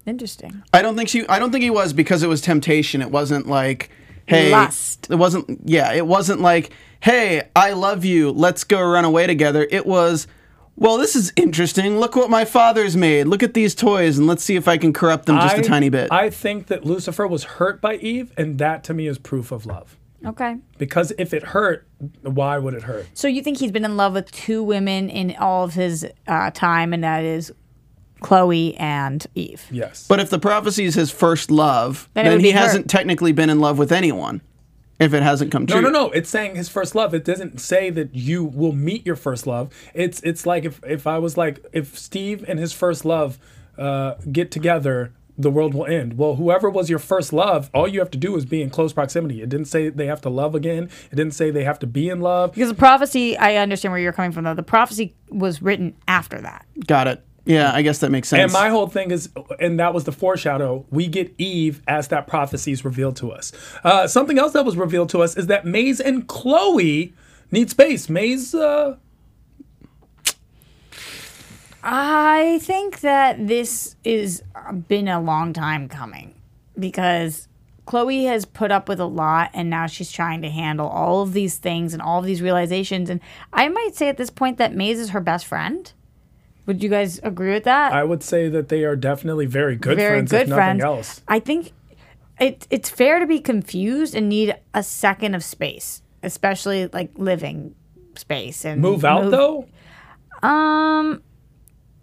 Interesting. 0.06 0.62
I 0.72 0.82
don't 0.82 0.96
think 0.96 1.08
she. 1.08 1.26
I 1.28 1.38
don't 1.38 1.50
think 1.52 1.62
he 1.62 1.70
was 1.70 1.92
because 1.92 2.22
it 2.22 2.28
was 2.28 2.40
temptation. 2.40 3.00
It 3.02 3.10
wasn't 3.10 3.46
like, 3.46 3.90
hey, 4.26 4.50
Lust. 4.50 5.08
It 5.10 5.16
wasn't. 5.16 5.60
Yeah, 5.64 5.92
it 5.92 6.06
wasn't 6.06 6.40
like, 6.40 6.70
hey, 7.00 7.48
I 7.56 7.72
love 7.72 8.04
you. 8.04 8.30
Let's 8.30 8.64
go 8.64 8.82
run 8.82 9.04
away 9.04 9.26
together. 9.26 9.66
It 9.70 9.86
was, 9.86 10.26
well, 10.80 10.98
this 10.98 11.14
is 11.14 11.32
interesting. 11.36 12.00
Look 12.00 12.16
what 12.16 12.30
my 12.30 12.44
father's 12.44 12.96
made. 12.96 13.28
Look 13.28 13.42
at 13.44 13.54
these 13.54 13.74
toys, 13.74 14.18
and 14.18 14.26
let's 14.26 14.42
see 14.42 14.56
if 14.56 14.66
I 14.66 14.76
can 14.78 14.92
corrupt 14.92 15.26
them 15.26 15.36
just 15.36 15.56
a 15.56 15.60
I- 15.60 15.62
tiny 15.62 15.88
bit. 15.90 16.10
I 16.10 16.30
think 16.30 16.66
that 16.66 16.84
Lucifer 16.84 17.26
was 17.26 17.44
hurt 17.44 17.80
by 17.80 17.94
Eve, 17.96 18.32
and 18.36 18.58
that 18.58 18.82
to 18.84 18.94
me 18.94 19.06
is 19.06 19.18
proof 19.18 19.52
of 19.52 19.66
love. 19.66 19.96
Okay. 20.24 20.56
Because 20.78 21.12
if 21.18 21.32
it 21.32 21.42
hurt, 21.42 21.86
why 22.22 22.58
would 22.58 22.74
it 22.74 22.82
hurt? 22.82 23.06
So 23.14 23.28
you 23.28 23.42
think 23.42 23.58
he's 23.58 23.72
been 23.72 23.84
in 23.84 23.96
love 23.96 24.12
with 24.14 24.30
two 24.32 24.62
women 24.62 25.08
in 25.08 25.34
all 25.36 25.64
of 25.64 25.74
his 25.74 26.06
uh, 26.26 26.50
time, 26.50 26.92
and 26.92 27.02
that 27.04 27.24
is 27.24 27.52
Chloe 28.20 28.74
and 28.76 29.26
Eve. 29.34 29.66
Yes. 29.70 30.06
but 30.08 30.20
if 30.20 30.28
the 30.28 30.38
prophecy 30.38 30.84
is 30.84 30.94
his 30.94 31.10
first 31.10 31.50
love, 31.50 32.08
Then 32.14 32.26
then, 32.26 32.40
he 32.40 32.50
hasn't 32.50 32.90
technically 32.90 33.32
been 33.32 33.48
in 33.48 33.60
love 33.60 33.78
with 33.78 33.92
anyone. 33.92 34.42
If 35.00 35.14
it 35.14 35.22
hasn't 35.22 35.50
come 35.50 35.66
true. 35.66 35.80
No, 35.80 35.88
no, 35.88 36.06
no. 36.06 36.10
It's 36.10 36.28
saying 36.28 36.56
his 36.56 36.68
first 36.68 36.94
love. 36.94 37.14
It 37.14 37.24
doesn't 37.24 37.58
say 37.60 37.88
that 37.90 38.14
you 38.14 38.44
will 38.44 38.72
meet 38.72 39.06
your 39.06 39.16
first 39.16 39.46
love. 39.46 39.72
It's 39.94 40.20
it's 40.20 40.44
like 40.44 40.64
if 40.64 40.80
if 40.84 41.06
I 41.06 41.18
was 41.18 41.36
like 41.38 41.64
if 41.72 41.98
Steve 41.98 42.44
and 42.46 42.58
his 42.58 42.72
first 42.74 43.06
love 43.06 43.38
uh, 43.78 44.16
get 44.30 44.50
together, 44.50 45.14
the 45.38 45.50
world 45.50 45.72
will 45.72 45.86
end. 45.86 46.18
Well, 46.18 46.34
whoever 46.34 46.68
was 46.68 46.90
your 46.90 46.98
first 46.98 47.32
love, 47.32 47.70
all 47.72 47.88
you 47.88 47.98
have 48.00 48.10
to 48.10 48.18
do 48.18 48.36
is 48.36 48.44
be 48.44 48.60
in 48.60 48.68
close 48.68 48.92
proximity. 48.92 49.40
It 49.40 49.48
didn't 49.48 49.68
say 49.68 49.88
they 49.88 50.06
have 50.06 50.20
to 50.22 50.28
love 50.28 50.54
again. 50.54 50.90
It 51.10 51.16
didn't 51.16 51.32
say 51.32 51.50
they 51.50 51.64
have 51.64 51.78
to 51.78 51.86
be 51.86 52.10
in 52.10 52.20
love. 52.20 52.52
Because 52.52 52.68
the 52.68 52.74
prophecy, 52.74 53.38
I 53.38 53.56
understand 53.56 53.92
where 53.92 54.00
you're 54.00 54.12
coming 54.12 54.32
from, 54.32 54.44
though. 54.44 54.54
The 54.54 54.62
prophecy 54.62 55.14
was 55.30 55.62
written 55.62 55.96
after 56.06 56.40
that. 56.42 56.66
Got 56.86 57.08
it. 57.08 57.24
Yeah, 57.50 57.72
I 57.74 57.82
guess 57.82 57.98
that 57.98 58.10
makes 58.10 58.28
sense. 58.28 58.42
And 58.42 58.52
my 58.52 58.68
whole 58.68 58.86
thing 58.86 59.10
is, 59.10 59.28
and 59.58 59.80
that 59.80 59.92
was 59.92 60.04
the 60.04 60.12
foreshadow. 60.12 60.86
We 60.90 61.08
get 61.08 61.34
Eve 61.36 61.82
as 61.88 62.06
that 62.08 62.28
prophecy 62.28 62.70
is 62.70 62.84
revealed 62.84 63.16
to 63.16 63.32
us. 63.32 63.50
Uh, 63.82 64.06
something 64.06 64.38
else 64.38 64.52
that 64.52 64.64
was 64.64 64.76
revealed 64.76 65.08
to 65.10 65.22
us 65.22 65.36
is 65.36 65.48
that 65.48 65.66
Maze 65.66 66.00
and 66.00 66.28
Chloe 66.28 67.12
need 67.50 67.68
space. 67.68 68.08
Maze, 68.08 68.54
uh, 68.54 68.96
I 71.82 72.60
think 72.62 73.00
that 73.00 73.48
this 73.48 73.96
is 74.04 74.44
uh, 74.54 74.72
been 74.72 75.08
a 75.08 75.20
long 75.20 75.52
time 75.52 75.88
coming 75.88 76.34
because 76.78 77.48
Chloe 77.84 78.26
has 78.26 78.44
put 78.44 78.70
up 78.70 78.88
with 78.88 79.00
a 79.00 79.06
lot 79.06 79.50
and 79.54 79.68
now 79.68 79.88
she's 79.88 80.12
trying 80.12 80.42
to 80.42 80.50
handle 80.50 80.86
all 80.86 81.22
of 81.22 81.32
these 81.32 81.56
things 81.56 81.94
and 81.94 82.00
all 82.00 82.20
of 82.20 82.26
these 82.26 82.42
realizations. 82.42 83.10
And 83.10 83.20
I 83.52 83.68
might 83.68 83.96
say 83.96 84.08
at 84.08 84.18
this 84.18 84.30
point 84.30 84.58
that 84.58 84.72
Maze 84.72 85.00
is 85.00 85.10
her 85.10 85.20
best 85.20 85.46
friend. 85.46 85.92
Would 86.70 86.84
you 86.84 86.88
guys 86.88 87.18
agree 87.24 87.52
with 87.52 87.64
that? 87.64 87.92
I 87.92 88.04
would 88.04 88.22
say 88.22 88.48
that 88.48 88.68
they 88.68 88.84
are 88.84 88.94
definitely 88.94 89.46
very 89.46 89.74
good 89.74 89.96
Very 89.96 90.18
friends, 90.18 90.30
good 90.30 90.42
if 90.42 90.48
nothing 90.50 90.56
friends. 90.78 90.84
else. 90.84 91.20
I 91.26 91.40
think 91.40 91.72
it, 92.38 92.64
it's 92.70 92.88
fair 92.88 93.18
to 93.18 93.26
be 93.26 93.40
confused 93.40 94.14
and 94.14 94.28
need 94.28 94.54
a 94.72 94.84
second 94.84 95.34
of 95.34 95.42
space, 95.42 96.00
especially 96.22 96.86
like 96.92 97.10
living 97.16 97.74
space 98.14 98.64
and 98.64 98.80
Move 98.80 99.04
out 99.04 99.32
though. 99.32 99.66
Um, 100.44 101.22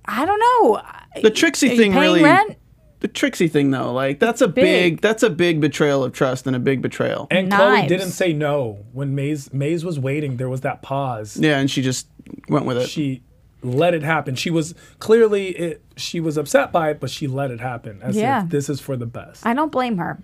I 0.06 0.25
don't 0.25 0.39
know. 0.39 0.82
the 1.21 1.30
Trixie 1.32 1.71
Are 1.71 1.75
thing 1.77 1.91
paying 1.93 2.01
really. 2.01 2.23
rent? 2.23 2.58
The 2.99 3.08
Trixie 3.08 3.47
thing, 3.47 3.71
though, 3.71 3.93
like 3.93 4.19
that's 4.19 4.41
a 4.41 4.49
big. 4.49 4.95
big. 4.95 5.01
That's 5.01 5.23
a 5.23 5.30
big 5.30 5.62
betrayal 5.62 6.03
of 6.03 6.12
trust 6.13 6.45
and 6.45 6.56
a 6.58 6.60
big 6.60 6.82
betrayal. 6.82 7.27
And 7.32 7.49
Chloe 7.49 7.88
didn't 7.88 8.10
say 8.10 8.34
no 8.34 8.84
when 8.91 9.15
Maze 9.15 9.53
Maze 9.53 9.86
was 9.86 9.97
waiting. 9.97 10.36
There 10.38 10.49
was 10.49 10.62
that 10.62 10.82
pause. 10.82 11.38
yeah, 11.38 11.58
and 11.58 11.71
she 11.71 11.82
just 11.82 12.08
went 12.49 12.65
with 12.65 12.77
it. 12.77 12.89
She 12.89 13.21
let 13.61 13.93
it 13.93 14.03
happen. 14.03 14.35
She 14.35 14.49
was 14.49 14.75
clearly 14.99 15.47
it, 15.49 15.81
she 15.95 16.19
was 16.19 16.37
upset 16.37 16.71
by 16.71 16.91
it, 16.91 16.99
but 16.99 17.09
she 17.09 17.27
let 17.27 17.51
it 17.51 17.59
happen 17.59 17.99
as 18.01 18.15
Yeah. 18.15 18.43
if 18.43 18.49
this 18.49 18.69
is 18.69 18.79
for 18.79 18.95
the 18.95 19.05
best. 19.07 19.45
I 19.45 19.53
don't 19.53 19.71
blame 19.71 19.97
her. 19.97 20.19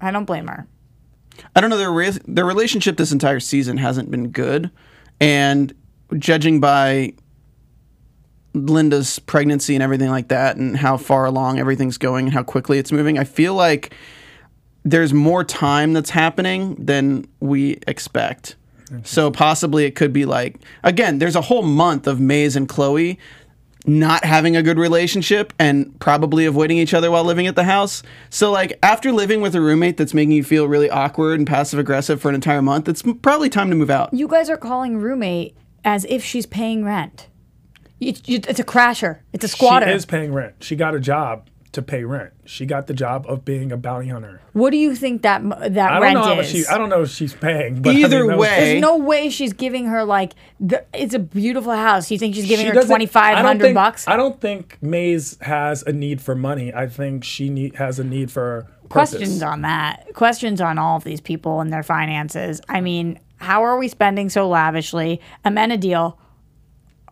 I 0.00 0.10
don't 0.10 0.24
blame 0.24 0.48
her. 0.48 0.66
I 1.56 1.60
don't 1.60 1.70
know 1.70 1.78
their 1.78 1.92
re- 1.92 2.18
their 2.26 2.44
relationship 2.44 2.96
this 2.96 3.10
entire 3.12 3.40
season 3.40 3.76
hasn't 3.78 4.10
been 4.10 4.28
good, 4.30 4.70
and 5.20 5.72
judging 6.18 6.60
by 6.60 7.14
Linda's 8.54 9.18
pregnancy 9.18 9.74
and 9.74 9.82
everything 9.82 10.10
like 10.10 10.28
that, 10.28 10.56
and 10.56 10.76
how 10.76 10.96
far 10.96 11.24
along 11.24 11.58
everything's 11.58 11.98
going 11.98 12.26
and 12.26 12.34
how 12.34 12.42
quickly 12.44 12.78
it's 12.78 12.92
moving, 12.92 13.18
I 13.18 13.24
feel 13.24 13.54
like 13.54 13.94
there's 14.84 15.12
more 15.12 15.42
time 15.42 15.92
that's 15.92 16.10
happening 16.10 16.76
than 16.78 17.26
we 17.40 17.78
expect. 17.88 18.54
So 19.02 19.30
possibly 19.30 19.84
it 19.84 19.94
could 19.94 20.12
be 20.12 20.24
like 20.24 20.60
again, 20.82 21.18
there's 21.18 21.36
a 21.36 21.40
whole 21.40 21.62
month 21.62 22.06
of 22.06 22.20
Maze 22.20 22.56
and 22.56 22.68
Chloe 22.68 23.18
not 23.86 24.24
having 24.24 24.56
a 24.56 24.62
good 24.62 24.78
relationship 24.78 25.52
and 25.58 25.98
probably 26.00 26.46
avoiding 26.46 26.78
each 26.78 26.94
other 26.94 27.10
while 27.10 27.24
living 27.24 27.46
at 27.46 27.54
the 27.54 27.64
house. 27.64 28.02
So 28.30 28.50
like 28.50 28.78
after 28.82 29.12
living 29.12 29.40
with 29.40 29.54
a 29.54 29.60
roommate 29.60 29.96
that's 29.96 30.14
making 30.14 30.32
you 30.32 30.44
feel 30.44 30.66
really 30.68 30.88
awkward 30.88 31.38
and 31.38 31.46
passive 31.46 31.78
aggressive 31.78 32.20
for 32.20 32.28
an 32.30 32.34
entire 32.34 32.62
month, 32.62 32.88
it's 32.88 33.02
probably 33.22 33.50
time 33.50 33.68
to 33.70 33.76
move 33.76 33.90
out. 33.90 34.12
You 34.14 34.26
guys 34.26 34.48
are 34.48 34.56
calling 34.56 34.96
roommate 34.98 35.56
as 35.84 36.06
if 36.06 36.24
she's 36.24 36.46
paying 36.46 36.84
rent. 36.84 37.28
It's, 38.00 38.22
it's 38.26 38.58
a 38.58 38.64
crasher. 38.64 39.20
It's 39.32 39.44
a 39.44 39.48
squatter. 39.48 39.86
She 39.86 39.92
is 39.92 40.06
paying 40.06 40.32
rent. 40.32 40.54
She 40.60 40.76
got 40.76 40.94
a 40.94 41.00
job 41.00 41.48
to 41.74 41.82
pay 41.82 42.02
rent. 42.04 42.32
She 42.44 42.66
got 42.66 42.86
the 42.86 42.94
job 42.94 43.24
of 43.28 43.44
being 43.44 43.70
a 43.70 43.76
bounty 43.76 44.08
hunter. 44.08 44.40
what 44.52 44.70
do 44.70 44.76
you 44.76 44.94
think 44.96 45.22
that 45.22 45.40
m- 45.42 45.50
that 45.50 45.90
I 45.90 45.94
don't 45.94 46.02
rent 46.02 46.14
know 46.14 46.22
how 46.34 46.40
is? 46.40 46.48
she. 46.48 46.66
I 46.66 46.78
don't 46.78 46.88
know 46.88 47.02
if 47.02 47.10
she's 47.10 47.34
paying. 47.34 47.82
But 47.82 47.94
I 47.94 47.98
Either 47.98 48.26
mean, 48.26 48.38
way- 48.38 48.48
There's 48.48 48.80
no 48.80 48.96
way 48.96 49.28
she's 49.30 49.52
giving 49.52 49.86
her 49.86 50.04
like 50.04 50.32
the, 50.58 50.84
it's 50.94 51.14
a 51.14 51.18
beautiful 51.18 51.72
house. 51.72 52.10
You 52.10 52.18
think 52.18 52.34
she's 52.34 52.46
giving 52.46 52.64
She 52.64 52.68
her 52.68 52.74
doesn't- 52.74 52.88
twenty 52.90 53.06
five 53.06 53.36
I 53.36 53.42
don't 53.42 53.60
think- 53.60 53.74
bucks? 53.74 54.08
I 54.08 54.16
don't 54.16 54.40
think 54.40 54.78
Maze 54.82 55.36
has 55.42 55.82
a 55.82 55.92
need 55.92 56.20
for 56.20 56.34
money. 56.34 56.72
I 56.74 56.86
think 56.86 57.22
she 57.24 57.50
need, 57.50 57.76
has 57.76 57.98
a 57.98 58.04
need 58.04 58.30
for 58.32 58.66
purpose. 58.88 59.10
Questions 59.10 59.42
on 59.42 59.62
that. 59.62 60.06
Questions 60.14 60.60
on 60.60 60.78
all 60.78 60.96
of 60.96 61.04
these 61.04 61.20
people 61.20 61.60
and 61.60 61.72
their 61.72 61.82
finances. 61.82 62.60
I 62.68 62.80
mean, 62.80 63.18
how 63.38 63.62
are 63.64 63.76
we 63.78 63.88
spending 63.88 64.28
so 64.28 64.48
lavishly? 64.48 65.20
Amenadiel, 65.44 66.16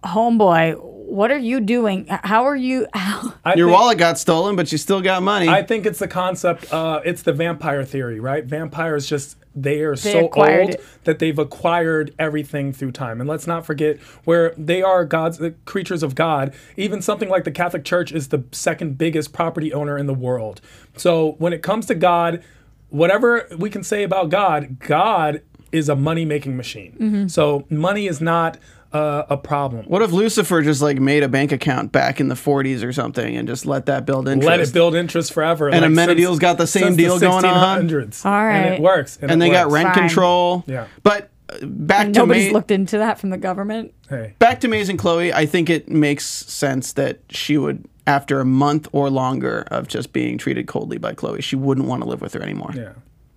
homeboy, 0.04 0.91
what 1.12 1.30
are 1.30 1.38
you 1.38 1.60
doing? 1.60 2.06
How 2.08 2.44
are 2.44 2.56
you? 2.56 2.86
How, 2.94 3.34
Your 3.54 3.68
think- 3.68 3.78
wallet 3.78 3.98
got 3.98 4.18
stolen, 4.18 4.56
but 4.56 4.72
you 4.72 4.78
still 4.78 5.02
got 5.02 5.22
money. 5.22 5.46
I 5.48 5.62
think 5.62 5.84
it's 5.84 5.98
the 5.98 6.08
concept. 6.08 6.72
Uh, 6.72 7.00
it's 7.04 7.22
the 7.22 7.34
vampire 7.34 7.84
theory, 7.84 8.18
right? 8.18 8.44
Vampires 8.44 9.06
just 9.06 9.36
they 9.54 9.82
are 9.82 9.94
They 9.94 10.12
so 10.12 10.30
old 10.34 10.70
it. 10.70 10.84
that 11.04 11.18
they've 11.18 11.38
acquired 11.38 12.14
everything 12.18 12.72
through 12.72 12.92
time. 12.92 13.20
And 13.20 13.28
let's 13.28 13.46
not 13.46 13.66
forget 13.66 13.98
where 14.24 14.54
they 14.56 14.82
are 14.82 15.04
gods, 15.04 15.36
the 15.36 15.50
creatures 15.66 16.02
of 16.02 16.14
God. 16.14 16.54
Even 16.78 17.02
something 17.02 17.28
like 17.28 17.44
the 17.44 17.50
Catholic 17.50 17.84
Church 17.84 18.12
is 18.12 18.28
the 18.28 18.44
second 18.50 18.96
biggest 18.96 19.34
property 19.34 19.70
owner 19.74 19.98
in 19.98 20.06
the 20.06 20.14
world. 20.14 20.62
So 20.96 21.32
when 21.32 21.52
it 21.52 21.62
comes 21.62 21.84
to 21.86 21.94
God, 21.94 22.42
whatever 22.88 23.46
we 23.58 23.68
can 23.68 23.82
say 23.82 24.02
about 24.02 24.30
God, 24.30 24.78
God 24.78 25.42
is 25.70 25.90
a 25.90 25.96
money 25.96 26.24
making 26.24 26.56
machine. 26.56 26.96
Mm-hmm. 26.98 27.28
So 27.28 27.66
money 27.68 28.06
is 28.06 28.22
not 28.22 28.56
uh, 28.92 29.24
a 29.30 29.36
problem. 29.36 29.84
what 29.86 30.02
if 30.02 30.12
Lucifer 30.12 30.62
just 30.62 30.82
like 30.82 30.98
made 31.00 31.22
a 31.22 31.28
bank 31.28 31.52
account 31.52 31.92
back 31.92 32.20
in 32.20 32.28
the 32.28 32.34
40s 32.34 32.84
or 32.84 32.92
something 32.92 33.36
and 33.36 33.48
just 33.48 33.66
let 33.66 33.86
that 33.86 34.04
build 34.06 34.28
interest? 34.28 34.46
Let 34.48 34.60
it 34.60 34.72
build 34.72 34.94
interest 34.94 35.32
forever. 35.32 35.68
And 35.68 35.84
Amenadiel's 35.84 36.34
since- 36.36 36.40
got 36.40 36.58
the 36.58 36.66
same 36.66 36.82
since 36.84 36.96
deal 36.96 37.18
going 37.18 37.44
on. 37.44 37.88
1600s. 37.88 38.24
All 38.26 38.32
And 38.32 38.74
it 38.74 38.80
works. 38.80 39.18
And, 39.20 39.30
and 39.30 39.42
it 39.42 39.46
they 39.46 39.50
got 39.52 39.70
rent 39.70 39.94
Fine. 39.94 40.08
control. 40.08 40.64
Yeah. 40.66 40.86
But 41.02 41.30
uh, 41.48 41.58
back 41.66 42.06
to 42.06 42.12
nobody's 42.12 42.52
Ma- 42.52 42.58
looked 42.58 42.70
into 42.70 42.98
that 42.98 43.18
from 43.18 43.30
the 43.30 43.38
government. 43.38 43.92
Hey. 44.08 44.34
back 44.38 44.60
to 44.60 44.68
Maze 44.68 44.88
and 44.88 44.98
Chloe. 44.98 45.32
I 45.32 45.46
think 45.46 45.70
it 45.70 45.88
makes 45.88 46.24
sense 46.26 46.92
that 46.94 47.20
she 47.30 47.56
would, 47.56 47.84
after 48.06 48.40
a 48.40 48.44
month 48.44 48.88
or 48.92 49.08
longer 49.10 49.62
of 49.70 49.88
just 49.88 50.12
being 50.12 50.36
treated 50.38 50.66
coldly 50.66 50.98
by 50.98 51.14
Chloe, 51.14 51.40
she 51.40 51.56
wouldn't 51.56 51.86
want 51.86 52.02
to 52.02 52.08
live 52.08 52.20
with 52.20 52.34
her 52.34 52.42
anymore. 52.42 52.72
Yeah. 52.74 52.92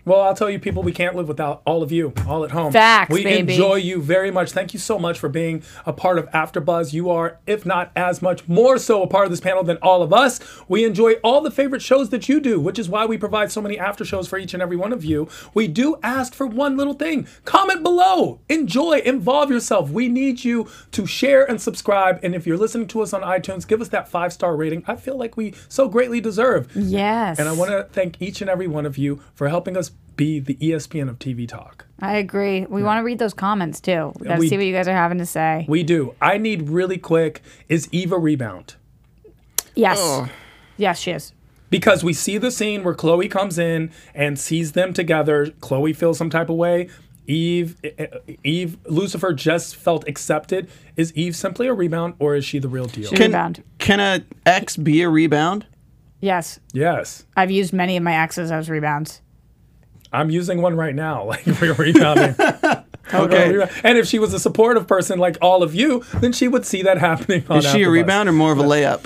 Well, 0.06 0.22
I'll 0.22 0.36
tell 0.36 0.52
you, 0.52 0.60
people, 0.60 0.84
we 0.84 0.92
can't 0.92 1.16
live 1.16 1.28
without 1.28 1.64
all 1.66 1.82
of 1.82 1.92
you, 1.92 2.14
all 2.28 2.44
at 2.46 2.52
home. 2.52 2.72
Facts, 2.72 3.12
we 3.12 3.24
baby. 3.24 3.54
enjoy 3.54 3.76
you 3.76 4.02
very 4.02 4.30
much. 4.30 4.52
Thank 4.52 4.72
you 4.72 4.80
so 4.80 5.00
much 5.00 5.18
for 5.18 5.30
being 5.30 5.64
a 5.84 5.94
part 5.94 6.20
of 6.20 6.30
AfterBuzz. 6.30 6.94
You 6.94 7.10
are, 7.10 7.40
if 7.48 7.66
not 7.66 7.92
as 7.96 8.22
much, 8.22 8.48
more 8.48 8.78
so 8.78 9.02
a 9.02 9.08
part 9.08 9.26
of 9.26 9.32
this 9.32 9.40
panel 9.40 9.64
than 9.64 9.78
all 9.82 10.04
of 10.04 10.14
us. 10.14 10.40
We 10.68 10.86
enjoy 10.86 11.14
all 11.24 11.42
the 11.42 11.50
favorite 11.50 11.82
shows 11.82 12.12
that 12.12 12.30
you 12.30 12.40
do, 12.40 12.60
which 12.60 12.78
is 12.78 12.88
why 12.88 13.08
we 13.08 13.18
provide 13.18 13.52
so 13.52 13.62
many 13.62 13.80
after 13.80 14.06
shows 14.06 14.28
for 14.28 14.38
each 14.38 14.54
and 14.54 14.62
every 14.62 14.78
one 14.78 14.94
of 14.94 15.04
you. 15.04 15.28
We 15.56 15.68
do 15.68 15.96
ask 16.04 16.36
for 16.36 16.46
one 16.46 16.78
little 16.78 16.94
thing: 16.94 17.28
comment 17.44 17.82
below, 17.82 18.42
enjoy, 18.48 19.00
involve 19.00 19.50
yourself. 19.50 19.90
We 19.90 20.08
need 20.08 20.44
you 20.44 20.70
to 20.92 21.08
share 21.08 21.50
and 21.50 21.60
subscribe. 21.60 22.20
And 22.22 22.36
if 22.36 22.46
you're 22.46 22.58
listening 22.58 22.88
to 22.90 23.02
us 23.02 23.12
on 23.12 23.22
iTunes, 23.22 23.68
give 23.68 23.82
us 23.82 23.90
that 23.90 24.08
five 24.08 24.32
star 24.32 24.56
rating. 24.56 24.84
I 24.86 24.98
feel 24.98 25.18
like 25.18 25.36
we 25.36 25.56
so 25.68 25.88
greatly 25.88 26.22
deserve. 26.22 26.72
Yes. 26.76 27.40
And 27.40 27.50
I 27.50 27.54
want 27.54 27.72
to 27.72 27.88
thank 27.92 28.22
each 28.22 28.42
and 28.42 28.50
every 28.52 28.68
one 28.68 28.86
of 28.86 29.00
you 29.00 29.20
for 29.34 29.50
helping 29.50 29.76
us 29.76 29.92
be 30.16 30.40
the 30.40 30.56
ESPN 30.56 31.10
of 31.10 31.20
TV 31.20 31.48
talk. 31.48 31.86
I 32.00 32.16
agree. 32.18 32.66
We 32.66 32.84
want 32.84 33.00
to 33.00 33.04
read 33.04 33.20
those 33.20 33.34
comments 33.34 33.80
too. 33.80 34.14
We 34.20 34.28
got 34.28 34.36
to 34.36 34.40
We- 34.40 34.50
see 34.50 34.58
what 34.58 34.66
you 34.66 34.74
guys 34.74 34.88
are 34.88 34.94
having 34.96 35.18
to 35.20 35.26
say. 35.26 35.66
We 35.68 35.84
do. 35.84 36.14
I 36.22 36.38
need 36.38 36.70
really 36.70 36.98
quick 36.98 37.42
is 37.70 37.88
Eva 37.92 38.18
rebound? 38.18 38.76
Yes. 39.76 39.98
Oh. 40.00 40.30
Yes, 40.78 41.00
she 41.00 41.12
is. 41.12 41.34
Because 41.70 42.04
we 42.04 42.14
see 42.14 42.38
the 42.38 42.52
scene 42.52 42.84
where 42.84 42.94
Chloe 42.94 43.28
comes 43.28 43.58
in 43.58 43.92
and 44.14 44.38
sees 44.40 44.74
them 44.74 44.94
together. 44.94 45.48
Chloe 45.62 45.94
feels 45.94 46.18
some 46.18 46.30
type 46.30 46.50
of 46.50 46.56
way. 46.56 46.90
Eve, 47.28 47.76
Eve, 48.44 48.78
Lucifer 48.86 49.34
just 49.34 49.76
felt 49.76 50.08
accepted. 50.08 50.70
Is 50.96 51.12
Eve 51.16 51.36
simply 51.36 51.68
a 51.68 51.74
rebound 51.74 52.14
or 52.20 52.36
is 52.36 52.46
she 52.46 52.60
the 52.60 52.68
real 52.70 52.86
deal? 52.86 53.10
She- 53.10 53.16
Can, 53.16 53.28
Rebound. 53.32 53.64
can 53.80 54.00
a 54.00 54.24
X 54.46 54.78
be 54.78 55.02
a 55.02 55.10
rebound? 55.10 55.66
Yes. 56.22 56.60
yes. 56.72 57.26
I've 57.36 57.52
used 57.52 57.74
many 57.74 57.98
of 57.98 58.04
my 58.04 58.16
exes 58.16 58.52
as 58.52 58.70
rebounds. 58.70 59.22
I'm 60.16 60.30
using 60.30 60.62
one 60.62 60.76
right 60.76 60.96
now, 60.96 61.24
like 61.32 61.46
we're 61.46 61.74
rebounding. 61.74 62.36
Okay. 63.14 63.68
And 63.84 64.00
if 64.00 64.08
she 64.08 64.18
was 64.18 64.34
a 64.34 64.40
supportive 64.40 64.88
person 64.88 65.20
like 65.20 65.38
all 65.40 65.62
of 65.62 65.76
you, 65.76 66.04
then 66.16 66.34
she 66.34 66.48
would 66.48 66.66
see 66.66 66.82
that 66.82 66.98
happening 67.10 67.46
on 67.50 67.60
Is 67.60 67.72
she 67.72 67.84
a 67.84 67.90
rebound 67.90 68.28
or 68.28 68.32
more 68.32 68.52
of 68.52 68.58
a 68.58 68.64
layup? 68.64 69.06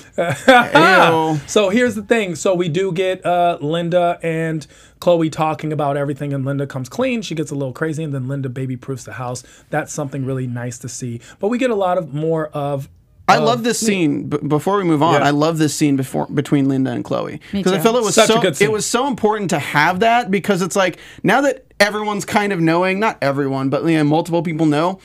So 1.48 1.70
here's 1.70 1.96
the 1.96 2.04
thing. 2.04 2.36
So 2.36 2.56
we 2.56 2.70
do 2.70 2.94
get 2.94 3.26
uh, 3.26 3.58
Linda 3.62 4.18
and 4.24 4.66
Chloe 5.00 5.30
talking 5.30 5.74
about 5.74 5.98
everything, 5.98 6.34
and 6.34 6.46
Linda 6.46 6.66
comes 6.66 6.90
clean. 6.90 7.22
She 7.22 7.36
gets 7.36 7.52
a 7.52 7.56
little 7.56 7.74
crazy, 7.74 8.04
and 8.04 8.14
then 8.14 8.28
Linda 8.28 8.50
baby 8.50 8.78
proofs 8.78 9.04
the 9.04 9.14
house. 9.14 9.44
That's 9.70 9.94
something 9.94 10.26
really 10.26 10.48
nice 10.48 10.78
to 10.80 10.90
see. 10.90 11.22
But 11.40 11.50
we 11.50 11.58
get 11.58 11.70
a 11.70 11.76
lot 11.76 11.98
of 11.98 12.14
more 12.14 12.48
of. 12.48 12.90
I 13.30 13.38
love 13.38 13.64
this 13.64 13.80
scene. 13.80 14.30
B- 14.30 14.38
before 14.48 14.78
we 14.78 14.84
move 14.84 15.02
on, 15.04 15.16
Yeah. 15.22 15.28
I 15.28 15.30
love 15.32 15.58
this 15.58 15.74
scene 15.74 15.96
before 15.96 16.28
between 16.28 16.68
Linda 16.68 16.92
and 16.92 17.04
Chloe 17.04 17.40
because 17.52 17.72
I 17.72 17.78
too. 17.78 17.84
felt 17.84 17.96
it 17.98 18.04
was 18.04 18.16
Such 18.16 18.28
so 18.28 18.42
it 18.66 18.72
was 18.72 18.86
so 18.86 19.08
important 19.08 19.50
to 19.52 19.60
have 19.60 20.00
that 20.02 20.30
because 20.32 20.62
it's 20.62 20.76
like 20.76 20.98
now 21.24 21.42
that 21.42 21.66
everyone's 21.80 22.26
kind 22.26 22.52
of 22.54 22.60
knowing, 22.60 23.00
not 23.00 23.18
everyone, 23.22 23.70
but 23.70 23.84
you 23.86 23.98
know, 23.98 24.04
multiple 24.04 24.42
people 24.44 24.66
know 24.66 25.00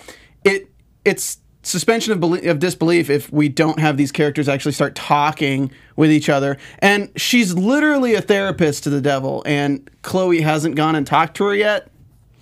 it. 0.44 0.68
It's 1.04 1.38
suspension 1.62 2.12
of 2.12 2.20
belie- 2.20 2.40
of 2.40 2.58
disbelief 2.58 3.08
if 3.08 3.32
we 3.32 3.48
don't 3.48 3.78
have 3.78 3.96
these 3.96 4.12
characters 4.12 4.48
actually 4.50 4.72
start 4.72 4.94
talking 4.94 5.70
with 5.96 6.10
each 6.10 6.28
other. 6.28 6.58
And 6.80 7.10
she's 7.16 7.54
literally 7.54 8.14
a 8.14 8.20
therapist 8.20 8.84
to 8.84 8.90
the 8.90 9.00
devil, 9.00 9.42
and 9.46 9.88
Chloe 10.02 10.40
hasn't 10.42 10.74
gone 10.76 10.94
and 10.94 11.06
talked 11.06 11.36
to 11.38 11.44
her 11.44 11.54
yet. 11.54 11.88